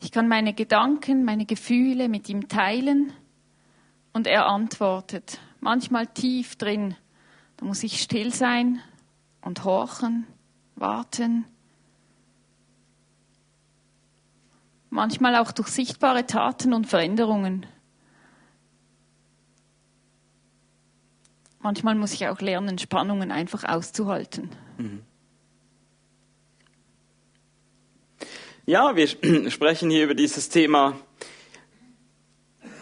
Ich 0.01 0.11
kann 0.11 0.27
meine 0.27 0.53
Gedanken, 0.53 1.23
meine 1.23 1.45
Gefühle 1.45 2.09
mit 2.09 2.29
ihm 2.29 2.47
teilen 2.47 3.13
und 4.13 4.27
er 4.27 4.47
antwortet, 4.47 5.39
manchmal 5.59 6.07
tief 6.07 6.55
drin 6.55 6.95
da 7.57 7.65
muss 7.65 7.83
ich 7.83 8.01
still 8.01 8.33
sein 8.33 8.81
und 9.41 9.63
horchen, 9.63 10.27
warten. 10.75 11.45
Manchmal 14.89 15.35
auch 15.35 15.51
durch 15.51 15.69
sichtbare 15.69 16.25
Taten 16.25 16.73
und 16.73 16.85
Veränderungen. 16.85 17.65
Manchmal 21.59 21.95
muss 21.95 22.13
ich 22.13 22.27
auch 22.27 22.39
lernen, 22.39 22.77
Spannungen 22.77 23.31
einfach 23.31 23.63
auszuhalten. 23.63 24.49
Mhm. 24.77 25.01
Ja, 28.69 28.97
wir 28.97 29.07
sprechen 29.49 29.89
hier 29.89 30.03
über 30.03 30.13
dieses 30.13 30.49
Thema 30.49 30.99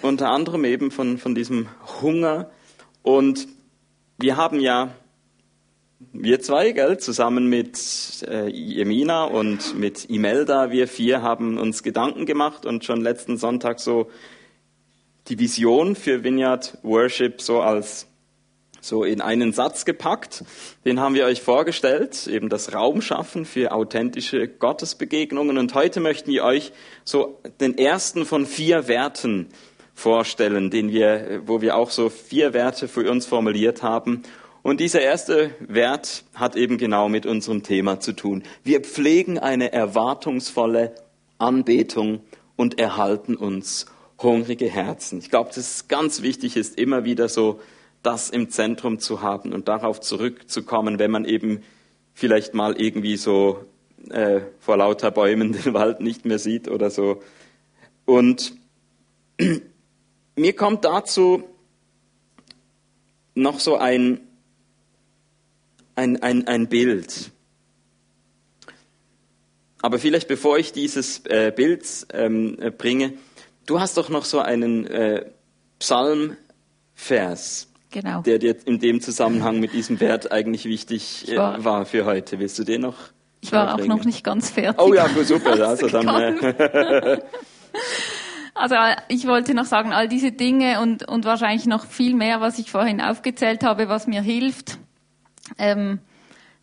unter 0.01 0.31
anderem 0.31 0.65
eben 0.65 0.89
von, 0.89 1.19
von 1.19 1.35
diesem 1.35 1.67
Hunger. 2.01 2.49
Und 3.03 3.47
wir 4.17 4.35
haben 4.35 4.59
ja, 4.59 4.95
wir 6.11 6.39
zwei, 6.39 6.71
gell, 6.71 6.97
zusammen 6.97 7.51
mit 7.51 8.25
äh, 8.27 8.49
Emina 8.81 9.25
und 9.25 9.77
mit 9.77 10.09
Imelda, 10.09 10.71
wir 10.71 10.87
vier 10.87 11.21
haben 11.21 11.59
uns 11.59 11.83
Gedanken 11.83 12.25
gemacht 12.25 12.65
und 12.65 12.83
schon 12.83 13.01
letzten 13.01 13.37
Sonntag 13.37 13.79
so 13.79 14.09
die 15.27 15.37
Vision 15.37 15.95
für 15.95 16.23
Vineyard 16.23 16.79
Worship 16.81 17.41
so 17.41 17.61
als 17.61 18.07
so 18.85 19.03
in 19.03 19.19
einen 19.19 19.51
Satz 19.51 19.83
gepackt. 19.83 20.43
Den 20.85 20.99
haben 20.99 21.15
wir 21.15 21.25
euch 21.25 21.41
vorgestellt, 21.41 22.27
eben 22.27 22.49
das 22.49 22.73
Raum 22.73 23.01
schaffen 23.01 23.45
für 23.45 23.71
authentische 23.71 24.47
Gottesbegegnungen. 24.47 25.57
Und 25.57 25.73
heute 25.73 25.99
möchten 25.99 26.31
wir 26.31 26.43
euch 26.43 26.71
so 27.03 27.39
den 27.59 27.77
ersten 27.77 28.25
von 28.25 28.45
vier 28.45 28.87
Werten 28.87 29.47
vorstellen, 29.95 30.69
den 30.69 30.91
wir, 30.91 31.41
wo 31.45 31.61
wir 31.61 31.75
auch 31.75 31.89
so 31.89 32.09
vier 32.09 32.53
Werte 32.53 32.87
für 32.87 33.09
uns 33.09 33.25
formuliert 33.25 33.81
haben. 33.81 34.21
Und 34.61 34.79
dieser 34.79 35.01
erste 35.01 35.51
Wert 35.59 36.23
hat 36.33 36.55
eben 36.55 36.77
genau 36.77 37.09
mit 37.09 37.25
unserem 37.25 37.63
Thema 37.63 37.99
zu 37.99 38.13
tun. 38.13 38.43
Wir 38.63 38.81
pflegen 38.81 39.39
eine 39.39 39.71
erwartungsvolle 39.71 40.93
Anbetung 41.37 42.21
und 42.55 42.79
erhalten 42.79 43.35
uns 43.35 43.87
hungrige 44.21 44.69
Herzen. 44.69 45.19
Ich 45.19 45.29
glaube, 45.29 45.49
dass 45.49 45.57
es 45.57 45.87
ganz 45.87 46.21
wichtig 46.21 46.55
ist, 46.55 46.77
immer 46.77 47.03
wieder 47.03 47.29
so 47.29 47.59
das 48.05 48.29
im 48.29 48.50
Zentrum 48.50 49.00
zu 49.00 49.21
haben 49.21 49.53
und 49.53 49.67
darauf 49.67 50.00
zurückzukommen, 50.00 51.00
wenn 51.00 51.12
man 51.12 51.25
eben 51.25 51.63
vielleicht 52.13 52.53
mal 52.53 52.79
irgendwie 52.79 53.17
so 53.17 53.65
äh, 54.09 54.41
vor 54.59 54.77
lauter 54.77 55.12
Bäumen 55.12 55.51
den 55.63 55.74
Wald 55.74 56.00
nicht 56.01 56.25
mehr 56.25 56.39
sieht 56.39 56.67
oder 56.67 56.89
so. 56.89 57.21
Und 58.05 58.53
mir 60.35 60.55
kommt 60.55 60.85
dazu 60.85 61.43
noch 63.33 63.59
so 63.59 63.75
ein, 63.75 64.21
ein, 65.95 66.21
ein, 66.21 66.47
ein 66.47 66.69
Bild. 66.69 67.31
Aber 69.81 70.00
vielleicht 70.00 70.27
bevor 70.27 70.57
ich 70.57 70.71
dieses 70.71 71.25
äh, 71.25 71.51
Bild 71.55 71.85
ähm, 72.13 72.57
äh, 72.59 72.71
bringe, 72.71 73.13
du 73.65 73.79
hast 73.79 73.97
doch 73.97 74.09
noch 74.09 74.25
so 74.25 74.39
einen 74.39 74.88
äh, 74.88 75.25
Psalmvers, 75.79 77.67
genau. 77.95 78.21
der 78.21 78.39
dir 78.39 78.55
in 78.65 78.79
dem 78.79 79.01
Zusammenhang 79.01 79.59
mit 79.59 79.73
diesem 79.73 79.99
Wert 79.99 80.31
eigentlich 80.31 80.65
wichtig 80.65 81.31
äh, 81.31 81.37
war, 81.37 81.63
war, 81.63 81.85
für 81.85 82.05
heute. 82.05 82.39
Willst 82.39 82.59
du 82.59 82.63
den 82.63 82.81
noch? 82.81 82.95
Ich 83.41 83.51
war 83.51 83.75
auch 83.75 83.85
noch 83.85 84.03
nicht 84.03 84.23
ganz 84.23 84.49
fertig. 84.49 84.81
Oh 84.81 84.93
ja, 84.93 85.07
super. 85.23 85.55
Also 85.67 85.87
dann, 85.87 86.07
äh, 86.07 87.19
Also 88.53 88.75
ich 89.09 89.27
wollte 89.27 89.53
noch 89.53 89.65
sagen, 89.65 89.91
all 89.91 90.07
diese 90.07 90.31
Dinge 90.31 90.79
und, 90.79 91.05
und 91.07 91.25
wahrscheinlich 91.25 91.65
noch 91.65 91.85
viel 91.85 92.15
mehr, 92.15 92.39
was 92.39 92.57
ich 92.57 92.71
vorhin 92.71 93.01
aufgezählt 93.01 93.63
habe, 93.63 93.89
was 93.89 94.07
mir 94.07 94.21
hilft, 94.21 94.77
ähm, 95.57 95.99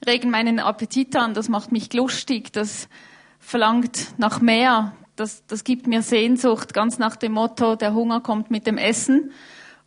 regen 0.06 0.30
meinen 0.30 0.58
Appetit 0.58 1.14
an, 1.16 1.34
das 1.34 1.50
macht 1.50 1.70
mich 1.70 1.92
lustig, 1.92 2.50
das 2.50 2.88
verlangt 3.38 4.14
nach 4.16 4.40
mehr, 4.40 4.94
das, 5.16 5.44
das 5.46 5.64
gibt 5.64 5.86
mir 5.86 6.00
Sehnsucht, 6.00 6.72
ganz 6.72 6.98
nach 6.98 7.16
dem 7.16 7.32
Motto, 7.32 7.76
der 7.76 7.92
Hunger 7.92 8.22
kommt 8.22 8.50
mit 8.50 8.66
dem 8.66 8.78
Essen. 8.78 9.30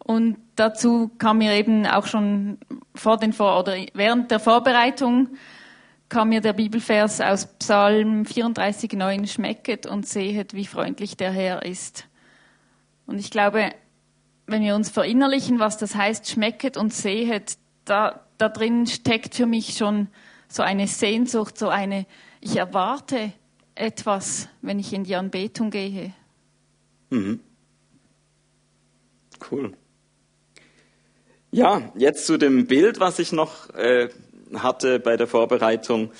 Und 0.05 0.37
dazu 0.55 1.09
kam 1.17 1.39
mir 1.39 1.53
eben 1.53 1.87
auch 1.87 2.05
schon 2.05 2.59
vor 2.93 3.17
den 3.17 3.33
vor 3.33 3.59
oder 3.59 3.75
während 3.95 4.29
der 4.29 4.39
Vorbereitung 4.39 5.29
kam 6.09 6.29
mir 6.29 6.41
der 6.41 6.53
Bibelvers 6.53 7.21
aus 7.21 7.47
Psalm 7.57 8.21
34,9 8.21 9.25
schmecket 9.25 9.87
und 9.87 10.05
sehet, 10.05 10.53
wie 10.53 10.67
freundlich 10.67 11.17
der 11.17 11.31
Herr 11.31 11.65
ist. 11.65 12.07
Und 13.07 13.17
ich 13.17 13.31
glaube, 13.31 13.71
wenn 14.45 14.61
wir 14.61 14.75
uns 14.75 14.91
verinnerlichen, 14.91 15.57
was 15.57 15.79
das 15.79 15.95
heißt, 15.95 16.29
schmecket 16.29 16.77
und 16.77 16.93
sehet, 16.93 17.57
da, 17.85 18.21
da 18.37 18.47
drin 18.47 18.85
steckt 18.85 19.33
für 19.33 19.47
mich 19.47 19.75
schon 19.75 20.09
so 20.47 20.61
eine 20.61 20.85
Sehnsucht, 20.85 21.57
so 21.57 21.69
eine, 21.69 22.05
ich 22.41 22.57
erwarte 22.57 23.33
etwas, 23.73 24.49
wenn 24.61 24.77
ich 24.77 24.93
in 24.93 25.03
die 25.03 25.15
Anbetung 25.15 25.71
gehe. 25.71 26.13
Mhm. 27.09 27.39
Cool. 29.49 29.75
Ja, 31.55 31.83
jetzt 31.95 32.25
zu 32.25 32.35
dem 32.35 32.67
Bild, 32.67 32.99
was 32.99 33.17
ich 33.17 33.31
noch 33.31 33.73
äh, 33.75 34.09
hatte 34.55 34.99
bei 34.99 35.15
der 35.15 35.25
Vorbereitung. 35.25 36.11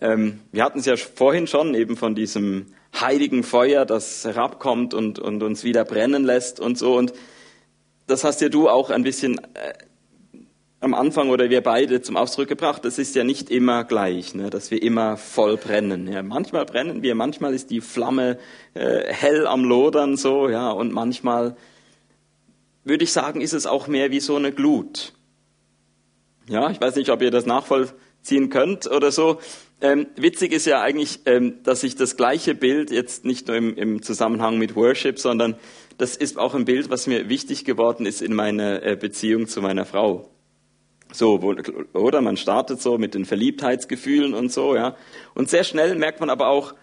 Ähm, 0.00 0.40
wir 0.50 0.64
hatten 0.64 0.80
es 0.80 0.86
ja 0.86 0.96
vorhin 0.96 1.46
schon 1.46 1.76
eben 1.76 1.96
von 1.96 2.16
diesem 2.16 2.66
heiligen 3.00 3.44
Feuer, 3.44 3.86
das 3.86 4.24
herabkommt 4.24 4.92
und, 4.92 5.20
und 5.20 5.44
uns 5.44 5.62
wieder 5.62 5.84
brennen 5.84 6.24
lässt 6.24 6.58
und 6.58 6.76
so. 6.76 6.96
Und 6.96 7.12
das 8.08 8.24
hast 8.24 8.40
ja 8.40 8.48
du 8.48 8.68
auch 8.68 8.90
ein 8.90 9.04
bisschen 9.04 9.38
äh, 9.54 9.74
am 10.80 10.94
Anfang 10.94 11.30
oder 11.30 11.50
wir 11.50 11.60
beide 11.60 12.02
zum 12.02 12.16
Ausdruck 12.16 12.48
gebracht. 12.48 12.84
Das 12.84 12.98
ist 12.98 13.14
ja 13.14 13.22
nicht 13.22 13.48
immer 13.48 13.84
gleich, 13.84 14.34
ne, 14.34 14.50
dass 14.50 14.72
wir 14.72 14.82
immer 14.82 15.16
voll 15.16 15.56
brennen. 15.56 16.08
Ja, 16.08 16.24
manchmal 16.24 16.64
brennen 16.64 17.00
wir, 17.00 17.14
manchmal 17.14 17.54
ist 17.54 17.70
die 17.70 17.80
Flamme 17.80 18.38
äh, 18.74 19.04
hell 19.06 19.46
am 19.46 19.62
Lodern 19.62 20.16
so, 20.16 20.48
ja, 20.48 20.72
und 20.72 20.92
manchmal 20.92 21.54
würde 22.84 23.04
ich 23.04 23.12
sagen, 23.12 23.40
ist 23.40 23.52
es 23.52 23.66
auch 23.66 23.86
mehr 23.86 24.10
wie 24.10 24.20
so 24.20 24.36
eine 24.36 24.52
Glut. 24.52 25.12
Ja, 26.48 26.70
ich 26.70 26.80
weiß 26.80 26.96
nicht, 26.96 27.10
ob 27.10 27.22
ihr 27.22 27.30
das 27.30 27.46
nachvollziehen 27.46 28.50
könnt 28.50 28.90
oder 28.90 29.12
so. 29.12 29.38
Ähm, 29.80 30.08
witzig 30.16 30.52
ist 30.52 30.66
ja 30.66 30.82
eigentlich, 30.82 31.20
ähm, 31.26 31.62
dass 31.62 31.82
ich 31.82 31.96
das 31.96 32.16
gleiche 32.16 32.54
Bild 32.54 32.90
jetzt 32.90 33.24
nicht 33.24 33.48
nur 33.48 33.56
im, 33.56 33.74
im, 33.76 34.02
Zusammenhang 34.02 34.58
mit 34.58 34.76
Worship, 34.76 35.18
sondern 35.18 35.56
das 35.96 36.16
ist 36.16 36.38
auch 36.38 36.54
ein 36.54 36.64
Bild, 36.64 36.90
was 36.90 37.06
mir 37.06 37.28
wichtig 37.28 37.64
geworden 37.64 38.04
ist 38.04 38.20
in 38.20 38.34
meiner 38.34 38.82
äh, 38.82 38.96
Beziehung 38.96 39.46
zu 39.46 39.62
meiner 39.62 39.86
Frau. 39.86 40.28
So, 41.12 41.42
wo, 41.42 41.54
oder 41.98 42.20
man 42.20 42.36
startet 42.36 42.80
so 42.82 42.98
mit 42.98 43.14
den 43.14 43.24
Verliebtheitsgefühlen 43.24 44.34
und 44.34 44.52
so, 44.52 44.76
ja. 44.76 44.96
Und 45.34 45.48
sehr 45.50 45.64
schnell 45.64 45.94
merkt 45.96 46.20
man 46.20 46.30
aber 46.30 46.48
auch, 46.48 46.74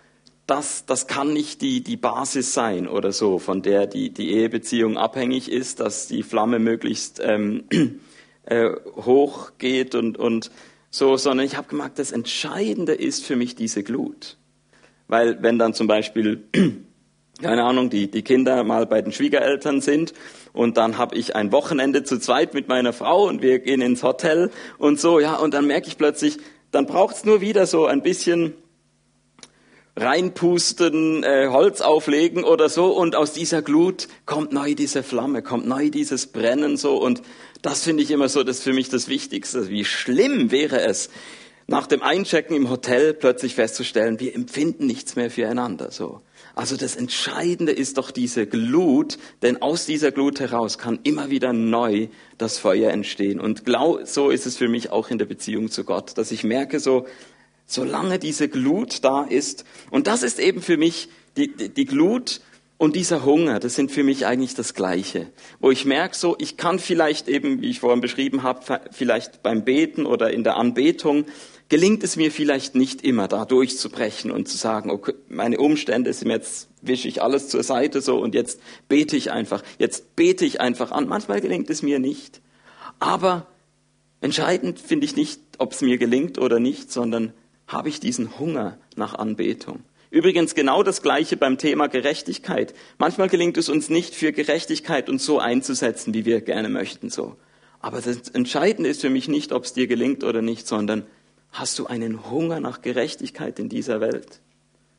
das, 0.47 0.85
das 0.85 1.07
kann 1.07 1.33
nicht 1.33 1.61
die, 1.61 1.83
die 1.83 1.97
Basis 1.97 2.53
sein 2.53 2.87
oder 2.87 3.11
so, 3.11 3.37
von 3.37 3.61
der 3.61 3.85
die, 3.85 4.11
die 4.11 4.31
Ehebeziehung 4.31 4.97
abhängig 4.97 5.51
ist, 5.51 5.81
dass 5.81 6.07
die 6.07 6.23
Flamme 6.23 6.57
möglichst 6.57 7.19
ähm, 7.21 7.65
äh, 8.45 8.69
hochgeht 8.95 9.93
und, 9.93 10.17
und 10.17 10.49
so, 10.89 11.17
sondern 11.17 11.45
ich 11.45 11.57
habe 11.57 11.67
gemerkt, 11.67 11.99
das 11.99 12.13
Entscheidende 12.13 12.93
ist 12.93 13.25
für 13.25 13.35
mich 13.35 13.55
diese 13.55 13.83
Glut. 13.83 14.37
weil 15.09 15.43
wenn 15.43 15.59
dann 15.59 15.73
zum 15.73 15.87
Beispiel, 15.87 16.45
keine 17.41 17.63
Ahnung, 17.65 17.89
die, 17.89 18.09
die 18.09 18.23
Kinder 18.23 18.63
mal 18.63 18.85
bei 18.85 19.01
den 19.01 19.11
Schwiegereltern 19.11 19.81
sind 19.81 20.13
und 20.53 20.77
dann 20.77 20.97
habe 20.97 21.17
ich 21.17 21.35
ein 21.35 21.51
Wochenende 21.51 22.03
zu 22.03 22.19
zweit 22.19 22.53
mit 22.53 22.69
meiner 22.69 22.93
Frau 22.93 23.27
und 23.27 23.41
wir 23.41 23.59
gehen 23.59 23.81
ins 23.81 24.01
Hotel 24.01 24.49
und 24.77 24.97
so, 24.97 25.19
ja, 25.19 25.35
und 25.35 25.53
dann 25.53 25.67
merke 25.67 25.89
ich 25.89 25.97
plötzlich, 25.97 26.37
dann 26.71 26.85
braucht's 26.85 27.25
nur 27.25 27.41
wieder 27.41 27.65
so 27.65 27.85
ein 27.85 28.01
bisschen 28.01 28.53
reinpusten, 29.97 31.23
äh, 31.23 31.47
Holz 31.49 31.81
auflegen 31.81 32.43
oder 32.43 32.69
so 32.69 32.95
und 32.95 33.15
aus 33.15 33.33
dieser 33.33 33.61
Glut 33.61 34.07
kommt 34.25 34.53
neu 34.53 34.75
diese 34.75 35.01
Flamme, 35.01 35.41
kommt 35.41 35.67
neu 35.67 35.89
dieses 35.89 36.27
Brennen 36.27 36.77
so 36.77 36.97
und 36.97 37.23
das 37.63 37.83
finde 37.83 38.03
ich 38.03 38.11
immer 38.11 38.29
so, 38.29 38.43
das 38.43 38.59
ist 38.59 38.63
für 38.63 38.73
mich 38.73 38.89
das 38.89 39.07
Wichtigste. 39.07 39.69
Wie 39.69 39.83
schlimm 39.83 40.51
wäre 40.51 40.81
es, 40.81 41.09
nach 41.69 41.87
dem 41.87 42.01
Einchecken 42.01 42.55
im 42.55 42.69
Hotel 42.69 43.13
plötzlich 43.13 43.55
festzustellen, 43.55 44.21
wir 44.21 44.33
empfinden 44.33 44.85
nichts 44.85 45.17
mehr 45.17 45.29
füreinander 45.29 45.91
so. 45.91 46.21
Also 46.55 46.77
das 46.77 46.95
Entscheidende 46.95 47.73
ist 47.73 47.97
doch 47.97 48.09
diese 48.09 48.47
Glut, 48.47 49.17
denn 49.41 49.61
aus 49.61 49.85
dieser 49.85 50.11
Glut 50.11 50.39
heraus 50.39 50.77
kann 50.77 50.99
immer 51.03 51.29
wieder 51.29 51.53
neu 51.53 52.07
das 52.37 52.57
Feuer 52.57 52.91
entstehen. 52.91 53.39
Und 53.39 53.65
genau 53.65 53.99
so 54.05 54.29
ist 54.29 54.45
es 54.45 54.55
für 54.55 54.69
mich 54.69 54.91
auch 54.91 55.09
in 55.09 55.17
der 55.17 55.25
Beziehung 55.25 55.69
zu 55.69 55.83
Gott, 55.83 56.17
dass 56.17 56.31
ich 56.31 56.43
merke 56.43 56.79
so, 56.79 57.05
solange 57.67 58.17
diese 58.17 58.49
Glut 58.49 59.03
da 59.03 59.23
ist. 59.23 59.65
Und 59.91 60.07
das 60.07 60.23
ist 60.23 60.39
eben 60.39 60.61
für 60.61 60.77
mich 60.77 61.09
die, 61.35 61.55
die, 61.55 61.69
die 61.69 61.85
Glut 61.85 62.41
und 62.79 62.95
dieser 62.95 63.25
Hunger, 63.25 63.59
das 63.59 63.75
sind 63.75 63.91
für 63.91 64.03
mich 64.03 64.25
eigentlich 64.27 64.53
das 64.53 64.75
Gleiche. 64.75 65.27
Wo 65.59 65.71
ich 65.71 65.85
merke, 65.85 66.15
so, 66.15 66.35
ich 66.39 66.57
kann 66.57 66.77
vielleicht 66.77 67.27
eben, 67.27 67.61
wie 67.61 67.71
ich 67.71 67.79
vorhin 67.79 68.01
beschrieben 68.01 68.43
habe, 68.43 68.81
vielleicht 68.91 69.41
beim 69.41 69.65
Beten 69.65 70.05
oder 70.05 70.31
in 70.31 70.43
der 70.43 70.57
Anbetung, 70.57 71.25
gelingt 71.69 72.03
es 72.03 72.15
mir 72.15 72.31
vielleicht 72.31 72.75
nicht 72.75 73.03
immer, 73.03 73.27
da 73.27 73.45
durchzubrechen 73.45 74.29
und 74.31 74.47
zu 74.47 74.57
sagen, 74.57 74.91
okay, 74.91 75.13
meine 75.27 75.57
Umstände 75.57 76.13
sind 76.13 76.29
jetzt, 76.29 76.69
wische 76.81 77.07
ich 77.07 77.21
alles 77.21 77.49
zur 77.49 77.63
Seite 77.63 77.99
so 78.01 78.19
und 78.19 78.35
jetzt 78.35 78.61
bete 78.87 79.17
ich 79.17 79.31
einfach, 79.31 79.63
jetzt 79.79 80.15
bete 80.15 80.45
ich 80.45 80.61
einfach 80.61 80.91
an. 80.91 81.07
Manchmal 81.07 81.41
gelingt 81.41 81.69
es 81.71 81.81
mir 81.81 81.97
nicht. 81.97 82.41
Aber 82.99 83.47
entscheidend 84.21 84.79
finde 84.79 85.05
ich 85.05 85.15
nicht, 85.15 85.41
ob 85.57 85.73
es 85.73 85.81
mir 85.81 85.97
gelingt 85.97 86.37
oder 86.37 86.59
nicht, 86.59 86.91
sondern 86.91 87.33
habe 87.67 87.89
ich 87.89 87.99
diesen 87.99 88.39
Hunger 88.39 88.77
nach 88.95 89.13
Anbetung. 89.13 89.83
Übrigens 90.09 90.55
genau 90.55 90.83
das 90.83 91.01
Gleiche 91.01 91.35
beim 91.35 91.57
Thema 91.57 91.87
Gerechtigkeit. 91.87 92.73
Manchmal 92.97 93.27
gelingt 93.27 93.57
es 93.57 93.67
uns 93.67 93.89
nicht, 93.89 94.15
für 94.15 94.31
Gerechtigkeit 94.31 95.09
uns 95.09 95.25
so 95.25 95.39
einzusetzen, 95.39 96.13
wie 96.13 96.25
wir 96.25 96.41
gerne 96.41 96.69
möchten, 96.69 97.09
so. 97.09 97.35
Aber 97.79 98.01
das 98.01 98.29
Entscheidende 98.29 98.89
ist 98.89 99.01
für 99.01 99.09
mich 99.09 99.27
nicht, 99.27 99.51
ob 99.51 99.65
es 99.65 99.73
dir 99.73 99.87
gelingt 99.87 100.23
oder 100.23 100.41
nicht, 100.41 100.67
sondern 100.67 101.05
hast 101.51 101.77
du 101.77 101.85
einen 101.87 102.29
Hunger 102.31 102.59
nach 102.59 102.81
Gerechtigkeit 102.81 103.59
in 103.59 103.69
dieser 103.69 103.99
Welt? 104.01 104.39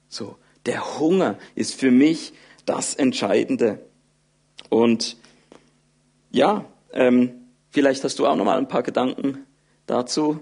So. 0.08 0.36
Der 0.66 0.98
Hunger 0.98 1.38
ist 1.54 1.74
für 1.74 1.90
mich 1.90 2.32
das 2.66 2.94
Entscheidende. 2.94 3.80
Und 4.68 5.16
ja, 6.30 6.66
ähm, 6.92 7.32
vielleicht 7.70 8.04
hast 8.04 8.18
du 8.18 8.26
auch 8.26 8.36
noch 8.36 8.44
mal 8.44 8.58
ein 8.58 8.68
paar 8.68 8.82
Gedanken 8.82 9.46
dazu. 9.86 10.40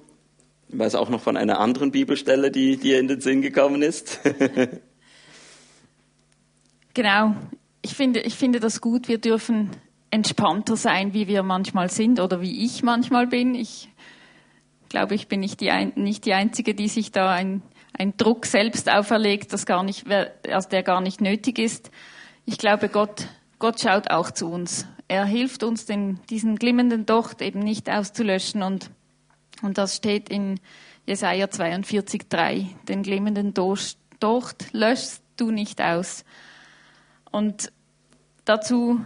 Ich 0.69 0.79
weiß 0.79 0.97
auch 0.97 1.09
noch 1.09 1.21
von 1.21 1.37
einer 1.37 1.61
anderen 1.61 1.93
Bibelstelle, 1.93 2.51
die 2.51 2.77
dir 2.77 2.99
in 2.99 3.09
den 3.09 3.21
Sinn 3.21 3.41
gekommen 3.41 3.83
ist. 3.83 4.21
genau. 6.95 7.37
Ich 7.83 7.95
finde, 7.95 8.21
ich 8.21 8.35
finde 8.35 8.59
das 8.59 8.81
gut. 8.81 9.07
Wir 9.07 9.19
dürfen 9.19 9.71
entspannter 10.11 10.77
sein, 10.77 11.15
wie 11.15 11.29
wir 11.29 11.43
manchmal 11.43 11.91
sind 11.91 12.21
oder 12.21 12.41
wie 12.41 12.65
ich 12.65 12.83
manchmal 12.83 13.29
bin. 13.29 13.55
Ich 13.55 13.89
glaube, 14.89 15.15
ich 15.15 15.29
bin 15.29 15.41
nicht 15.41 15.61
die, 15.61 15.71
ein, 15.71 15.93
nicht 15.95 16.25
die 16.25 16.33
Einzige, 16.33 16.75
die 16.75 16.89
sich 16.89 17.13
da 17.13 17.31
ein, 17.31 17.63
ein 17.93 18.17
Druck 18.17 18.47
selbst 18.47 18.91
auferlegt, 18.91 19.53
das 19.53 19.67
gar 19.67 19.83
nicht, 19.83 20.07
also 20.11 20.69
der 20.69 20.83
gar 20.83 21.01
nicht 21.01 21.21
nötig 21.21 21.59
ist. 21.59 21.91
Ich 22.45 22.59
glaube, 22.59 22.89
Gott, 22.89 23.29
Gott 23.59 23.81
schaut 23.81 24.11
auch 24.11 24.31
zu 24.31 24.51
uns. 24.51 24.87
Er 25.09 25.25
hilft 25.25 25.63
uns, 25.63 25.87
den, 25.87 26.21
diesen 26.31 26.57
glimmenden 26.57 27.07
Docht 27.07 27.41
eben 27.41 27.61
nicht 27.61 27.89
auszulöschen 27.89 28.63
und 28.63 28.91
und 29.63 29.79
das 29.79 29.97
steht 29.97 30.29
in 30.29 30.61
Jesaja 31.07 31.47
42,3. 31.47 32.67
Den 32.89 33.03
glimmenden 33.03 33.55
Docht 33.55 34.73
löschst 34.73 35.23
du 35.37 35.51
nicht 35.51 35.81
aus. 35.81 36.25
Und 37.31 37.73
dazu 38.45 39.01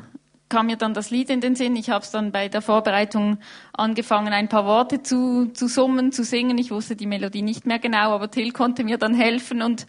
kam 0.48 0.66
mir 0.66 0.76
dann 0.76 0.94
das 0.94 1.10
Lied 1.10 1.30
in 1.30 1.40
den 1.40 1.54
Sinn. 1.54 1.76
Ich 1.76 1.90
habe 1.90 2.04
es 2.04 2.10
dann 2.10 2.32
bei 2.32 2.48
der 2.48 2.62
Vorbereitung 2.62 3.38
angefangen, 3.72 4.32
ein 4.32 4.48
paar 4.48 4.66
Worte 4.66 5.02
zu, 5.02 5.46
zu 5.52 5.68
summen, 5.68 6.12
zu 6.12 6.24
singen. 6.24 6.58
Ich 6.58 6.70
wusste 6.70 6.96
die 6.96 7.06
Melodie 7.06 7.42
nicht 7.42 7.66
mehr 7.66 7.78
genau, 7.78 8.12
aber 8.12 8.30
Till 8.30 8.52
konnte 8.52 8.82
mir 8.82 8.98
dann 8.98 9.14
helfen 9.14 9.62
und 9.62 9.86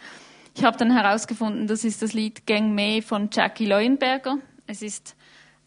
ich 0.55 0.63
habe 0.63 0.77
dann 0.77 0.91
herausgefunden, 0.91 1.67
das 1.67 1.83
ist 1.83 2.01
das 2.01 2.13
Lied 2.13 2.45
Gang 2.45 2.73
Me 2.73 3.01
von 3.01 3.29
Jackie 3.31 3.65
Leuenberger. 3.65 4.37
Es 4.67 4.81
ist 4.81 5.15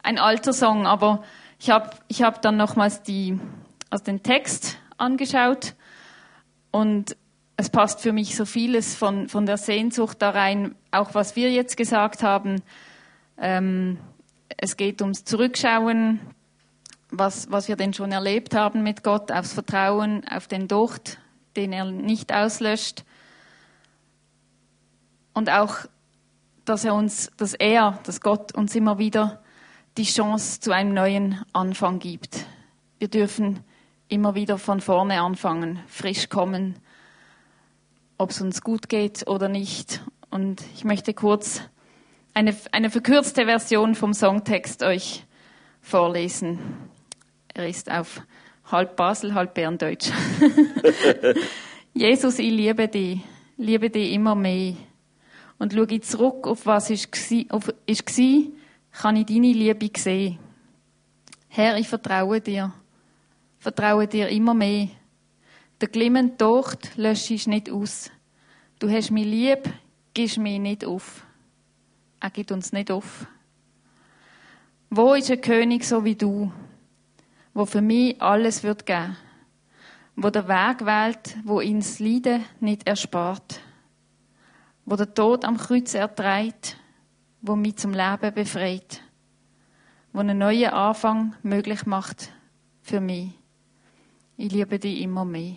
ein 0.03 0.19
alter 0.19 0.53
Song, 0.53 0.85
aber 0.85 1.23
ich 1.59 1.71
habe 1.71 1.89
ich 2.07 2.21
hab 2.21 2.41
dann 2.41 2.55
nochmals 2.55 3.01
die, 3.01 3.39
also 3.89 4.05
den 4.05 4.21
Text 4.21 4.77
angeschaut 4.97 5.75
und 6.71 7.15
es 7.57 7.69
passt 7.69 8.01
für 8.01 8.11
mich 8.11 8.35
so 8.35 8.45
vieles 8.45 8.95
von, 8.95 9.29
von 9.29 9.45
der 9.45 9.57
Sehnsucht 9.57 10.21
da 10.21 10.31
rein, 10.31 10.75
auch 10.91 11.13
was 11.13 11.35
wir 11.35 11.51
jetzt 11.51 11.77
gesagt 11.77 12.21
haben. 12.21 12.61
Ähm, 13.37 13.97
es 14.57 14.77
geht 14.77 15.01
ums 15.01 15.23
Zurückschauen, 15.23 16.19
was, 17.11 17.49
was 17.51 17.67
wir 17.67 17.75
denn 17.75 17.93
schon 17.93 18.11
erlebt 18.11 18.55
haben 18.55 18.83
mit 18.83 19.03
Gott, 19.03 19.31
aufs 19.31 19.53
Vertrauen, 19.53 20.27
auf 20.27 20.47
den 20.47 20.67
Docht, 20.67 21.19
den 21.55 21.71
er 21.71 21.85
nicht 21.85 22.33
auslöscht. 22.33 23.05
Und 25.33 25.49
auch, 25.49 25.77
dass 26.65 26.83
er 26.83 26.93
uns, 26.93 27.31
dass 27.37 27.53
er, 27.53 27.99
dass 28.03 28.21
Gott 28.21 28.53
uns 28.53 28.75
immer 28.75 28.97
wieder 28.97 29.41
die 29.97 30.03
Chance 30.03 30.59
zu 30.59 30.71
einem 30.71 30.93
neuen 30.93 31.41
Anfang 31.53 31.99
gibt. 31.99 32.45
Wir 32.99 33.07
dürfen 33.07 33.61
immer 34.07 34.35
wieder 34.35 34.57
von 34.57 34.81
vorne 34.81 35.21
anfangen, 35.21 35.79
frisch 35.87 36.29
kommen, 36.29 36.75
ob 38.17 38.29
es 38.29 38.41
uns 38.41 38.61
gut 38.61 38.89
geht 38.89 39.27
oder 39.27 39.49
nicht. 39.49 40.01
Und 40.29 40.63
ich 40.75 40.83
möchte 40.83 41.13
kurz 41.13 41.61
eine, 42.33 42.55
eine 42.71 42.89
verkürzte 42.89 43.45
Version 43.45 43.95
vom 43.95 44.13
Songtext 44.13 44.83
euch 44.83 45.25
vorlesen. 45.81 46.59
Er 47.53 47.67
ist 47.67 47.89
auf 47.89 48.21
halb 48.71 48.95
Basel, 48.95 49.33
halb 49.33 49.53
Berndeutsch. 49.53 50.09
Jesus, 51.93 52.39
ich 52.39 52.51
liebe 52.51 52.87
dich, 52.87 53.21
liebe 53.57 53.89
dich 53.89 54.11
immer 54.13 54.35
mehr. 54.35 54.73
Und 55.57 55.73
schaue 55.73 55.87
ich 55.91 56.03
zurück 56.03 56.47
auf 56.47 56.65
was 56.65 56.89
ist 56.89 57.11
war, 57.13 58.51
kann 58.91 59.15
ich 59.15 59.25
deine 59.25 59.53
Liebe 59.53 59.89
sehen. 59.97 60.37
Herr, 61.47 61.77
ich 61.77 61.87
vertraue 61.87 62.41
dir 62.41 62.73
vertraue 63.65 64.07
dir 64.07 64.29
immer 64.29 64.53
mehr. 64.53 64.89
Der 65.81 65.87
glimmende 65.87 66.35
Docht 66.35 66.95
löschst 66.97 67.47
nicht 67.47 67.71
aus. 67.71 68.11
Du 68.77 68.87
hast 68.91 69.09
mich 69.09 69.25
lieb, 69.25 69.67
gibst 70.13 70.37
mich 70.37 70.59
nicht 70.59 70.85
auf. 70.85 71.25
Er 72.19 72.29
gibt 72.29 72.51
uns 72.51 72.73
nicht 72.73 72.91
auf. 72.91 73.25
Wo 74.91 75.15
ist 75.15 75.31
ein 75.31 75.41
König 75.41 75.83
so 75.83 76.05
wie 76.05 76.13
du, 76.13 76.51
wo 77.55 77.65
für 77.65 77.81
mich 77.81 78.21
alles 78.21 78.61
wird 78.61 78.85
geben, 78.85 79.17
wo 80.15 80.29
der 80.29 80.47
Weg 80.47 80.85
wählt, 80.85 81.35
wo 81.43 81.59
ihn 81.59 81.83
Leiden 81.97 82.45
nicht 82.59 82.87
erspart, 82.87 83.61
wo 84.85 84.95
der 84.95 85.11
Tod 85.11 85.43
am 85.43 85.57
Kreuz 85.57 85.95
erträgt, 85.95 86.77
wo 87.41 87.55
mich 87.55 87.77
zum 87.77 87.93
Leben 87.93 88.31
befreit, 88.31 89.01
wo 90.13 90.19
einen 90.19 90.37
neuen 90.37 90.69
Anfang 90.69 91.33
möglich 91.41 91.87
macht 91.87 92.31
für 92.83 92.99
mich. 92.99 93.31
Ich 94.37 94.51
liebe 94.51 94.79
dich 94.79 95.01
immer 95.01 95.23
mehr. 95.23 95.55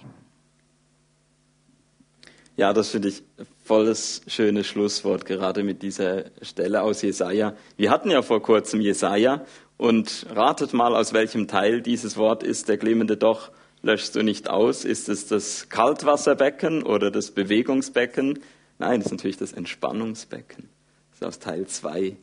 Ja, 2.57 2.73
das 2.73 2.91
finde 2.91 3.09
ich 3.09 3.23
volles 3.65 4.23
schönes 4.27 4.67
Schlusswort, 4.67 5.27
gerade 5.27 5.63
mit 5.63 5.83
dieser 5.83 6.25
Stelle 6.43 6.83
aus 6.83 7.03
Jesaja. 7.03 7.55
Wir 7.77 7.91
hatten 7.91 8.11
ja 8.11 8.23
vor 8.23 8.43
kurzem 8.43 8.81
Jesaja 8.81 9.45
und 9.77 10.27
ratet 10.31 10.75
mal, 10.75 10.95
aus 10.95 11.13
welchem 11.13 11.49
Teil 11.49 11.83
dieses 11.83 12.17
Wort 12.17 12.43
ist, 12.43 12.69
der 12.69 12.77
glimmende 12.77 13.17
Doch 13.17 13.51
löschst 13.83 14.15
du 14.15 14.23
nicht 14.23 14.49
aus. 14.49 14.85
Ist 14.85 15.09
es 15.09 15.27
das 15.27 15.69
Kaltwasserbecken 15.69 16.83
oder 16.83 17.11
das 17.11 17.33
Bewegungsbecken? 17.33 18.39
Nein, 18.79 19.01
das 19.01 19.07
ist 19.07 19.13
natürlich 19.13 19.39
das 19.39 19.53
Entspannungsbecken. 19.53 20.69
Das 21.11 21.21
ist 21.21 21.27
aus 21.27 21.39
Teil 21.41 21.67
2. 21.67 22.17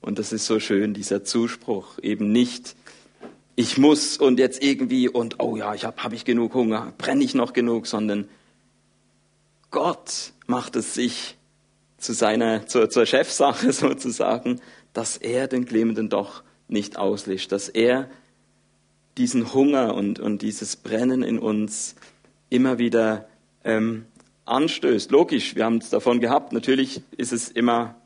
Und 0.00 0.18
das 0.18 0.32
ist 0.32 0.46
so 0.46 0.58
schön, 0.60 0.92
dieser 0.94 1.24
Zuspruch, 1.24 1.98
eben 2.00 2.32
nicht 2.32 2.74
ich 3.56 3.78
muss 3.78 4.16
und 4.16 4.38
jetzt 4.38 4.62
irgendwie 4.62 5.08
und 5.08 5.40
oh 5.40 5.56
ja, 5.56 5.74
ich 5.74 5.84
habe 5.84 6.02
hab 6.02 6.12
ich 6.12 6.24
genug 6.24 6.54
Hunger, 6.54 6.92
brenne 6.98 7.24
ich 7.24 7.34
noch 7.34 7.52
genug, 7.52 7.86
sondern 7.86 8.28
Gott 9.70 10.32
macht 10.46 10.76
es 10.76 10.94
sich 10.94 11.36
zu 11.98 12.12
seiner 12.12 12.66
zur, 12.66 12.90
zur 12.90 13.06
Chefsache 13.06 13.72
sozusagen, 13.72 14.60
dass 14.92 15.16
er 15.16 15.46
den 15.46 15.64
Glimmenden 15.64 16.08
doch 16.08 16.42
nicht 16.68 16.98
auslöscht, 16.98 17.52
dass 17.52 17.68
er 17.68 18.08
diesen 19.18 19.52
Hunger 19.52 19.94
und, 19.94 20.18
und 20.18 20.42
dieses 20.42 20.76
Brennen 20.76 21.22
in 21.22 21.38
uns 21.38 21.96
immer 22.48 22.78
wieder 22.78 23.28
ähm, 23.64 24.06
anstößt. 24.46 25.10
Logisch, 25.10 25.54
wir 25.54 25.64
haben 25.64 25.78
es 25.78 25.90
davon 25.90 26.20
gehabt. 26.20 26.52
Natürlich 26.52 27.02
ist 27.16 27.32
es 27.32 27.48
immer 27.48 27.99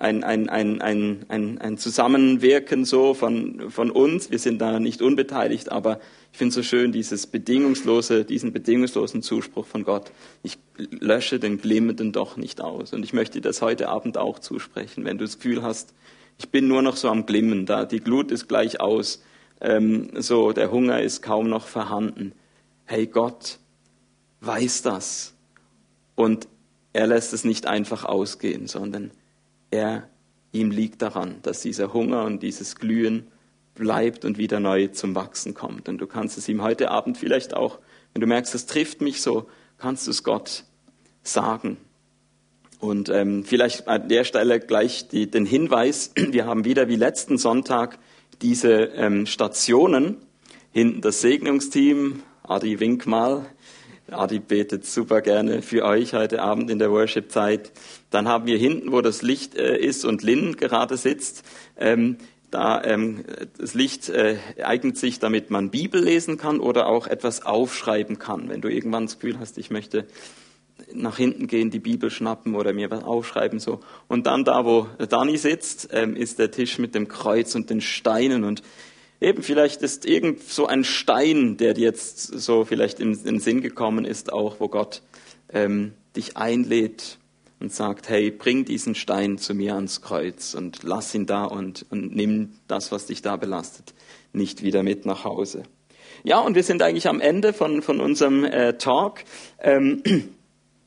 ein, 0.00 0.24
ein, 0.24 0.48
ein, 0.48 0.80
ein, 0.80 1.26
ein, 1.28 1.58
ein 1.58 1.76
Zusammenwirken 1.76 2.86
so 2.86 3.12
von, 3.12 3.70
von 3.70 3.90
uns. 3.90 4.30
Wir 4.30 4.38
sind 4.38 4.58
da 4.58 4.80
nicht 4.80 5.02
unbeteiligt, 5.02 5.70
aber 5.70 6.00
ich 6.32 6.38
finde 6.38 6.48
es 6.48 6.54
so 6.54 6.62
schön, 6.62 6.90
dieses 6.90 7.26
bedingungslose, 7.26 8.24
diesen 8.24 8.52
bedingungslosen 8.52 9.20
Zuspruch 9.20 9.66
von 9.66 9.84
Gott. 9.84 10.10
Ich 10.42 10.58
lösche 10.78 11.38
den 11.38 11.58
Glimmenden 11.58 12.12
doch 12.12 12.38
nicht 12.38 12.62
aus. 12.62 12.94
Und 12.94 13.04
ich 13.04 13.12
möchte 13.12 13.42
das 13.42 13.60
heute 13.60 13.90
Abend 13.90 14.16
auch 14.16 14.38
zusprechen, 14.38 15.04
wenn 15.04 15.18
du 15.18 15.24
das 15.26 15.36
Gefühl 15.36 15.62
hast, 15.62 15.92
ich 16.38 16.48
bin 16.48 16.66
nur 16.66 16.80
noch 16.80 16.96
so 16.96 17.10
am 17.10 17.26
Glimmen, 17.26 17.66
da 17.66 17.84
die 17.84 18.00
Glut 18.00 18.30
ist 18.30 18.48
gleich 18.48 18.80
aus, 18.80 19.22
ähm, 19.60 20.08
so 20.14 20.52
der 20.52 20.70
Hunger 20.70 21.02
ist 21.02 21.20
kaum 21.20 21.50
noch 21.50 21.66
vorhanden. 21.66 22.32
Hey, 22.86 23.06
Gott 23.06 23.58
weiß 24.40 24.80
das. 24.80 25.34
Und 26.14 26.48
er 26.94 27.06
lässt 27.06 27.34
es 27.34 27.44
nicht 27.44 27.66
einfach 27.66 28.06
ausgehen, 28.06 28.66
sondern 28.66 29.10
er, 29.70 30.08
ihm 30.52 30.70
liegt 30.70 31.02
daran, 31.02 31.36
dass 31.42 31.60
dieser 31.60 31.92
Hunger 31.92 32.24
und 32.24 32.42
dieses 32.42 32.76
Glühen 32.76 33.28
bleibt 33.74 34.24
und 34.24 34.38
wieder 34.38 34.60
neu 34.60 34.88
zum 34.88 35.14
Wachsen 35.14 35.54
kommt. 35.54 35.88
Und 35.88 35.98
du 35.98 36.06
kannst 36.06 36.36
es 36.38 36.48
ihm 36.48 36.62
heute 36.62 36.90
Abend 36.90 37.16
vielleicht 37.16 37.54
auch, 37.54 37.78
wenn 38.12 38.20
du 38.20 38.26
merkst, 38.26 38.52
das 38.54 38.66
trifft 38.66 39.00
mich 39.00 39.22
so, 39.22 39.48
kannst 39.78 40.06
du 40.06 40.10
es 40.10 40.24
Gott 40.24 40.64
sagen. 41.22 41.76
Und 42.78 43.10
ähm, 43.10 43.44
vielleicht 43.44 43.88
an 43.88 44.08
der 44.08 44.24
Stelle 44.24 44.58
gleich 44.58 45.08
die, 45.08 45.30
den 45.30 45.46
Hinweis, 45.46 46.12
wir 46.16 46.46
haben 46.46 46.64
wieder 46.64 46.88
wie 46.88 46.96
letzten 46.96 47.38
Sonntag 47.38 47.98
diese 48.42 48.72
ähm, 48.72 49.26
Stationen, 49.26 50.16
hinten 50.72 51.00
das 51.00 51.20
Segnungsteam, 51.20 52.22
Adi 52.42 52.80
wink 52.80 53.06
mal, 53.06 53.46
Adi 54.12 54.38
betet 54.38 54.86
super 54.86 55.20
gerne 55.20 55.62
für 55.62 55.84
euch 55.84 56.14
heute 56.14 56.42
Abend 56.42 56.70
in 56.70 56.78
der 56.78 56.90
Worship-Zeit. 56.90 57.72
Dann 58.10 58.28
haben 58.28 58.46
wir 58.46 58.58
hinten, 58.58 58.92
wo 58.92 59.00
das 59.00 59.22
Licht 59.22 59.54
äh, 59.54 59.76
ist 59.76 60.04
und 60.04 60.22
Lynn 60.22 60.56
gerade 60.56 60.96
sitzt, 60.96 61.44
ähm, 61.76 62.16
da 62.50 62.82
ähm, 62.82 63.24
das 63.58 63.74
Licht 63.74 64.08
äh, 64.08 64.36
eignet 64.62 64.98
sich, 64.98 65.20
damit 65.20 65.50
man 65.50 65.70
Bibel 65.70 66.02
lesen 66.02 66.36
kann 66.36 66.58
oder 66.58 66.86
auch 66.86 67.06
etwas 67.06 67.46
aufschreiben 67.46 68.18
kann. 68.18 68.48
Wenn 68.48 68.60
du 68.60 68.68
irgendwann 68.68 69.06
das 69.06 69.18
Gefühl 69.20 69.38
hast, 69.38 69.56
ich 69.58 69.70
möchte 69.70 70.06
nach 70.92 71.16
hinten 71.16 71.46
gehen, 71.46 71.70
die 71.70 71.78
Bibel 71.78 72.10
schnappen 72.10 72.54
oder 72.54 72.72
mir 72.72 72.90
was 72.90 73.04
aufschreiben 73.04 73.60
so. 73.60 73.80
Und 74.08 74.26
dann 74.26 74.44
da, 74.44 74.64
wo 74.64 74.88
Dani 75.08 75.36
sitzt, 75.36 75.90
ähm, 75.92 76.16
ist 76.16 76.38
der 76.38 76.50
Tisch 76.50 76.78
mit 76.78 76.94
dem 76.94 77.06
Kreuz 77.06 77.54
und 77.54 77.70
den 77.70 77.80
Steinen 77.80 78.44
und 78.44 78.62
Eben, 79.20 79.42
vielleicht 79.42 79.82
ist 79.82 80.06
irgend 80.06 80.42
so 80.42 80.66
ein 80.66 80.82
Stein, 80.82 81.58
der 81.58 81.74
dir 81.74 81.84
jetzt 81.84 82.18
so 82.20 82.64
vielleicht 82.64 83.00
in, 83.00 83.22
den 83.22 83.38
Sinn 83.38 83.60
gekommen 83.60 84.04
ist, 84.06 84.32
auch 84.32 84.60
wo 84.60 84.68
Gott 84.68 85.02
ähm, 85.52 85.92
dich 86.16 86.36
einlädt 86.38 87.18
und 87.60 87.72
sagt, 87.72 88.08
hey, 88.08 88.30
bring 88.30 88.64
diesen 88.64 88.94
Stein 88.94 89.36
zu 89.36 89.54
mir 89.54 89.74
ans 89.74 90.00
Kreuz 90.00 90.54
und 90.54 90.82
lass 90.82 91.14
ihn 91.14 91.26
da 91.26 91.44
und, 91.44 91.84
und 91.90 92.16
nimm 92.16 92.54
das, 92.66 92.90
was 92.92 93.06
dich 93.06 93.20
da 93.20 93.36
belastet, 93.36 93.92
nicht 94.32 94.62
wieder 94.62 94.82
mit 94.82 95.04
nach 95.04 95.24
Hause. 95.24 95.64
Ja, 96.24 96.40
und 96.40 96.54
wir 96.54 96.62
sind 96.62 96.82
eigentlich 96.82 97.08
am 97.08 97.20
Ende 97.20 97.52
von, 97.52 97.82
von 97.82 98.00
unserem 98.00 98.44
äh, 98.44 98.78
Talk. 98.78 99.24
Ähm, 99.58 100.02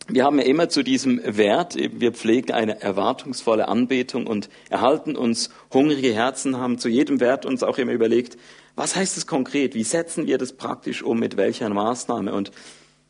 wir 0.08 0.26
haben 0.26 0.38
ja 0.38 0.46
immer 0.46 0.70
zu 0.70 0.84
diesem 0.84 1.22
Wert, 1.24 1.76
wir 1.76 2.12
pflegen 2.12 2.52
eine 2.52 2.82
erwartungsvolle 2.82 3.68
Anbetung 3.68 4.28
und 4.28 4.50
erhalten 4.70 5.16
uns 5.16 5.50
hungrige 5.72 6.14
Herzen, 6.14 6.58
haben 6.58 6.78
zu 6.78 6.90
jedem 6.90 7.20
Wert 7.20 7.46
uns 7.46 7.64
auch 7.64 7.78
immer 7.78 7.94
überlegt, 7.94 8.38
was 8.76 8.96
heißt 8.96 9.18
es 9.18 9.28
konkret? 9.28 9.76
Wie 9.76 9.84
setzen 9.84 10.28
wir 10.28 10.38
das 10.38 10.54
praktisch 10.54 11.04
um? 11.04 11.20
Mit 11.20 11.38
welcher 11.38 11.70
Maßnahme? 11.70 12.34
Und 12.34 12.52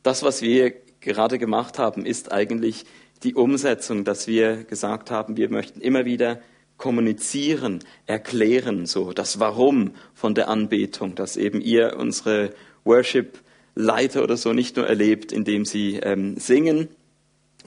das, 0.04 0.22
was 0.22 0.42
wir 0.42 0.74
gerade 1.00 1.40
gemacht 1.40 1.80
haben, 1.80 2.06
ist 2.06 2.32
eigentlich 2.32 2.86
die 3.24 3.34
Umsetzung, 3.34 4.04
dass 4.04 4.28
wir 4.28 4.64
gesagt 4.66 5.10
haben, 5.10 5.38
wir 5.38 5.50
möchten 5.50 5.80
immer 5.80 6.06
wieder 6.06 6.42
kommunizieren, 6.78 7.80
erklären, 8.06 8.86
so 8.86 9.14
das 9.14 9.40
Warum 9.40 9.92
von 10.14 10.36
der 10.36 10.50
Anbetung, 10.50 11.16
dass 11.16 11.38
eben 11.38 11.62
ihr 11.62 11.96
unsere 11.98 12.52
Worship 12.84 13.40
Leiter 13.76 14.24
oder 14.24 14.38
so 14.38 14.54
nicht 14.54 14.76
nur 14.78 14.88
erlebt, 14.88 15.32
indem 15.32 15.66
sie 15.66 15.96
ähm, 15.98 16.38
singen 16.38 16.90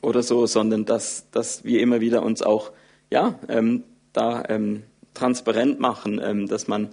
oder 0.03 0.23
so, 0.23 0.47
sondern 0.47 0.85
dass, 0.85 1.31
dass 1.31 1.65
wir 1.65 1.81
immer 1.81 2.01
wieder 2.01 2.23
uns 2.23 2.43
auch 2.43 2.73
ja, 3.11 3.39
ähm, 3.49 3.85
da 4.13 4.45
ähm, 4.49 4.83
transparent 5.15 5.81
machen, 5.81 6.21
ähm, 6.23 6.47
dass 6.47 6.69
man 6.69 6.91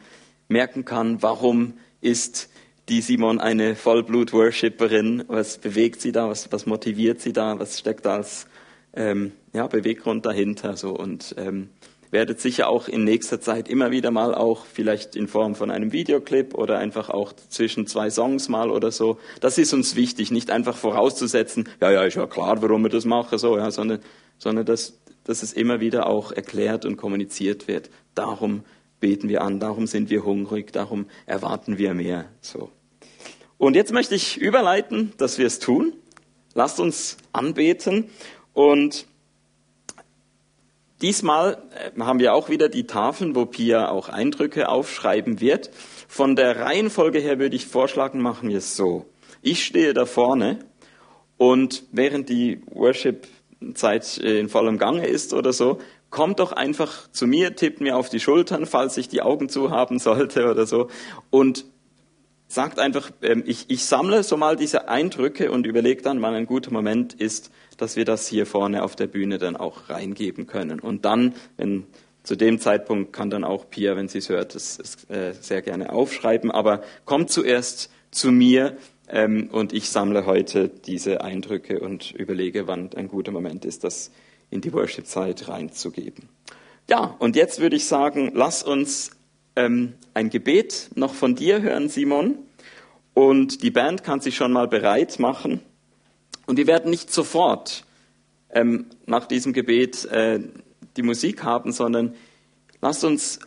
merken 0.47 0.85
kann, 0.85 1.21
warum 1.21 1.73
ist 2.01 2.49
die 2.89 3.01
Simon 3.01 3.39
eine 3.39 3.75
Vollblut-Worshipperin, 3.75 5.25
was 5.27 5.57
bewegt 5.57 6.01
sie 6.01 6.11
da, 6.11 6.29
was, 6.29 6.51
was 6.51 6.65
motiviert 6.65 7.21
sie 7.21 7.33
da, 7.33 7.59
was 7.59 7.79
steckt 7.79 8.05
da 8.05 8.15
als 8.15 8.47
ähm, 8.93 9.31
ja, 9.53 9.67
Beweggrund 9.67 10.25
dahinter. 10.25 10.75
So. 10.75 10.91
Und 10.91 11.35
ähm, 11.37 11.69
werdet 12.13 12.39
sicher 12.39 12.69
auch 12.69 12.87
in 12.87 13.03
nächster 13.03 13.41
Zeit 13.41 13.67
immer 13.67 13.89
wieder 13.89 14.11
mal 14.11 14.35
auch 14.35 14.65
vielleicht 14.65 15.15
in 15.15 15.27
Form 15.27 15.55
von 15.55 15.71
einem 15.71 15.91
Videoclip 15.91 16.53
oder 16.53 16.77
einfach 16.77 17.09
auch 17.09 17.33
zwischen 17.33 17.87
zwei 17.87 18.11
Songs 18.11 18.49
mal 18.49 18.69
oder 18.69 18.91
so. 18.91 19.17
Das 19.41 19.57
ist 19.57 19.73
uns 19.73 19.95
wichtig, 19.95 20.29
nicht 20.29 20.51
einfach 20.51 20.77
vorauszusetzen, 20.77 21.67
ja, 21.81 21.91
ja, 21.91 22.03
ist 22.03 22.15
ja 22.15 22.27
klar, 22.27 22.61
warum 22.61 22.83
wir 22.83 22.89
das 22.89 23.05
machen, 23.05 23.39
so, 23.39 23.57
ja, 23.57 23.71
sondern, 23.71 23.99
sondern 24.37 24.63
dass, 24.63 24.99
dass 25.23 25.41
es 25.41 25.53
immer 25.53 25.79
wieder 25.79 26.05
auch 26.05 26.31
erklärt 26.31 26.85
und 26.85 26.97
kommuniziert 26.97 27.67
wird. 27.67 27.89
Darum 28.13 28.63
beten 28.99 29.27
wir 29.27 29.41
an, 29.41 29.59
darum 29.59 29.87
sind 29.87 30.11
wir 30.11 30.23
hungrig, 30.23 30.71
darum 30.71 31.07
erwarten 31.25 31.79
wir 31.79 31.95
mehr, 31.95 32.25
so. 32.41 32.69
Und 33.57 33.75
jetzt 33.75 33.91
möchte 33.91 34.13
ich 34.13 34.37
überleiten, 34.37 35.13
dass 35.17 35.39
wir 35.39 35.47
es 35.47 35.57
tun. 35.57 35.93
Lasst 36.53 36.79
uns 36.79 37.17
anbeten 37.31 38.09
und 38.53 39.07
Diesmal 41.01 41.63
äh, 41.71 41.99
haben 41.99 42.19
wir 42.19 42.33
auch 42.33 42.49
wieder 42.49 42.69
die 42.69 42.87
Tafeln, 42.87 43.35
wo 43.35 43.45
Pia 43.45 43.89
auch 43.89 44.09
Eindrücke 44.09 44.69
aufschreiben 44.69 45.41
wird. 45.41 45.69
Von 46.07 46.35
der 46.35 46.59
Reihenfolge 46.59 47.19
her 47.19 47.39
würde 47.39 47.55
ich 47.55 47.65
vorschlagen, 47.65 48.21
machen 48.21 48.49
wir 48.49 48.57
es 48.57 48.75
so. 48.75 49.05
Ich 49.41 49.65
stehe 49.65 49.93
da 49.93 50.05
vorne 50.05 50.59
und 51.37 51.83
während 51.91 52.29
die 52.29 52.61
Worship-Zeit 52.67 54.19
äh, 54.19 54.39
in 54.39 54.49
vollem 54.49 54.77
Gange 54.77 55.07
ist 55.07 55.33
oder 55.33 55.51
so, 55.51 55.79
kommt 56.09 56.39
doch 56.39 56.51
einfach 56.51 57.09
zu 57.11 57.25
mir, 57.25 57.55
tippt 57.55 57.81
mir 57.81 57.97
auf 57.97 58.09
die 58.09 58.19
Schultern, 58.19 58.67
falls 58.67 58.97
ich 58.97 59.09
die 59.09 59.23
Augen 59.23 59.49
zu 59.49 59.71
haben 59.71 59.97
sollte 59.99 60.49
oder 60.49 60.67
so 60.67 60.89
und 61.31 61.65
sagt 62.47 62.79
einfach, 62.79 63.11
ähm, 63.23 63.43
ich, 63.45 63.65
ich 63.69 63.83
sammle 63.85 64.23
so 64.23 64.37
mal 64.37 64.55
diese 64.55 64.87
Eindrücke 64.87 65.51
und 65.51 65.65
überlege 65.65 66.03
dann, 66.03 66.21
wann 66.21 66.35
ein 66.35 66.45
guter 66.45 66.71
Moment 66.71 67.13
ist, 67.15 67.51
dass 67.77 67.95
wir 67.95 68.05
das 68.05 68.27
hier 68.27 68.45
vorne 68.45 68.83
auf 68.83 68.95
der 68.95 69.07
Bühne 69.07 69.37
dann 69.37 69.55
auch 69.55 69.89
reingeben 69.89 70.47
können. 70.47 70.79
Und 70.79 71.05
dann, 71.05 71.35
wenn 71.57 71.85
zu 72.23 72.35
dem 72.35 72.59
Zeitpunkt 72.59 73.11
kann 73.11 73.29
dann 73.29 73.43
auch 73.43 73.69
Pia, 73.69 73.95
wenn 73.95 74.07
sie 74.07 74.19
es 74.19 74.29
hört, 74.29 74.55
das 74.55 74.79
äh, 75.09 75.33
sehr 75.33 75.61
gerne 75.61 75.91
aufschreiben. 75.91 76.51
Aber 76.51 76.81
kommt 77.05 77.29
zuerst 77.29 77.89
zu 78.11 78.31
mir 78.31 78.77
ähm, 79.09 79.49
und 79.51 79.73
ich 79.73 79.89
sammle 79.89 80.25
heute 80.25 80.69
diese 80.69 81.21
Eindrücke 81.21 81.79
und 81.79 82.11
überlege, 82.11 82.67
wann 82.67 82.91
ein 82.95 83.09
guter 83.09 83.31
Moment 83.31 83.65
ist, 83.65 83.83
das 83.83 84.11
in 84.49 84.61
die 84.61 84.71
Worship-Zeit 84.71 85.49
reinzugeben. 85.49 86.29
Ja, 86.89 87.15
und 87.19 87.35
jetzt 87.35 87.59
würde 87.59 87.75
ich 87.75 87.85
sagen, 87.85 88.31
lass 88.33 88.63
uns 88.63 89.11
ähm, 89.55 89.93
ein 90.13 90.29
Gebet 90.29 90.89
noch 90.95 91.13
von 91.13 91.35
dir 91.35 91.61
hören, 91.61 91.89
Simon. 91.89 92.37
Und 93.13 93.63
die 93.63 93.71
Band 93.71 94.03
kann 94.03 94.21
sich 94.21 94.35
schon 94.35 94.51
mal 94.51 94.67
bereit 94.67 95.19
machen. 95.19 95.61
Und 96.45 96.57
wir 96.57 96.67
werden 96.67 96.89
nicht 96.89 97.11
sofort 97.11 97.85
ähm, 98.49 98.87
nach 99.05 99.25
diesem 99.25 99.53
Gebet 99.53 100.05
äh, 100.05 100.39
die 100.97 101.03
Musik 101.03 101.43
haben, 101.43 101.71
sondern 101.71 102.15
lasst 102.81 103.03
uns 103.03 103.39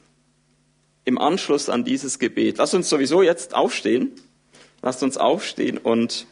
im 1.05 1.19
Anschluss 1.19 1.69
an 1.69 1.85
dieses 1.85 2.19
Gebet, 2.19 2.59
lasst 2.59 2.75
uns 2.75 2.89
sowieso 2.89 3.23
jetzt 3.23 3.55
aufstehen, 3.55 4.13
lasst 4.83 5.03
uns 5.03 5.17
aufstehen 5.17 5.79
und 5.79 6.27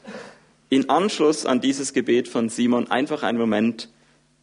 in 0.69 0.91
Anschluss 0.91 1.47
an 1.47 1.61
dieses 1.61 1.93
Gebet 1.93 2.27
von 2.27 2.49
Simon 2.49 2.91
einfach 2.91 3.23
einen 3.23 3.39
Moment 3.39 3.89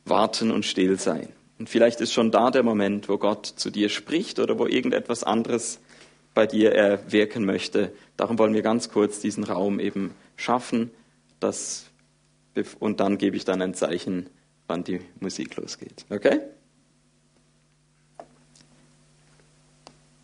warten 0.05 0.51
und 0.51 0.65
still 0.65 0.97
sein. 0.97 1.27
Und 1.59 1.69
vielleicht 1.69 2.01
ist 2.01 2.13
schon 2.13 2.31
da 2.31 2.49
der 2.49 2.63
Moment, 2.63 3.09
wo 3.09 3.17
Gott 3.17 3.45
zu 3.45 3.69
dir 3.69 3.89
spricht 3.89 4.39
oder 4.39 4.57
wo 4.57 4.65
irgendetwas 4.65 5.23
anderes 5.23 5.79
bei 6.33 6.47
dir 6.47 6.71
erwirken 6.71 7.45
möchte. 7.45 7.91
Darum 8.17 8.39
wollen 8.39 8.53
wir 8.53 8.61
ganz 8.61 8.89
kurz 8.89 9.19
diesen 9.19 9.43
Raum 9.43 9.79
eben 9.79 10.15
schaffen, 10.37 10.91
dass 11.39 11.90
und 12.79 12.99
dann 12.99 13.17
gebe 13.17 13.37
ich 13.37 13.45
dann 13.45 13.61
ein 13.61 13.73
Zeichen, 13.73 14.29
wann 14.67 14.83
die 14.83 15.01
Musik 15.19 15.55
losgeht. 15.55 16.05
Okay? 16.09 16.39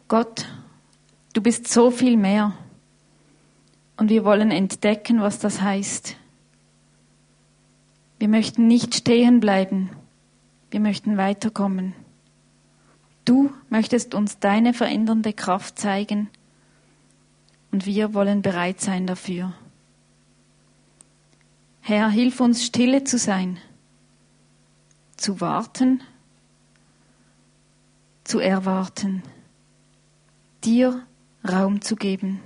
Gott, 0.07 0.45
du 1.33 1.41
bist 1.41 1.67
so 1.67 1.91
viel 1.91 2.17
mehr. 2.17 2.53
Und 3.97 4.09
wir 4.09 4.23
wollen 4.23 4.51
entdecken, 4.51 5.21
was 5.21 5.39
das 5.39 5.61
heißt. 5.61 6.15
Wir 8.19 8.27
möchten 8.27 8.67
nicht 8.67 8.95
stehen 8.95 9.39
bleiben. 9.39 9.89
Wir 10.71 10.79
möchten 10.79 11.17
weiterkommen. 11.17 11.93
Du 13.25 13.51
möchtest 13.69 14.15
uns 14.15 14.39
deine 14.39 14.73
verändernde 14.73 15.33
Kraft 15.33 15.77
zeigen. 15.77 16.29
Und 17.71 17.85
wir 17.85 18.13
wollen 18.13 18.41
bereit 18.41 18.79
sein 18.79 19.07
dafür. 19.07 19.53
Herr, 21.88 22.10
hilf 22.10 22.41
uns 22.41 22.65
stille 22.65 23.06
zu 23.06 23.17
sein, 23.17 23.60
zu 25.15 25.39
warten, 25.39 26.04
zu 28.26 28.39
erwarten, 28.39 29.23
dir 30.65 31.08
Raum 31.47 31.80
zu 31.80 31.95
geben, 31.95 32.41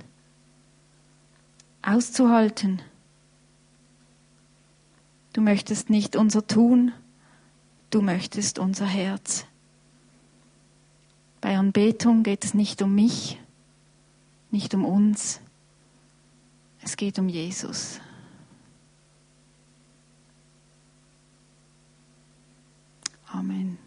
auszuhalten. 1.82 2.82
Du 5.32 5.40
möchtest 5.40 5.90
nicht 5.90 6.14
unser 6.14 6.46
Tun, 6.46 6.92
du 7.90 8.00
möchtest 8.00 8.60
unser 8.60 8.86
Herz. 8.86 9.44
Bei 11.40 11.58
Anbetung 11.58 12.22
geht 12.22 12.44
es 12.44 12.54
nicht 12.54 12.80
um 12.80 12.94
mich, 12.94 13.40
nicht 14.52 14.72
um 14.72 14.84
uns, 14.84 15.40
es 16.80 16.96
geht 16.96 17.18
um 17.18 17.28
Jesus. 17.28 17.98
Amen. 23.34 23.81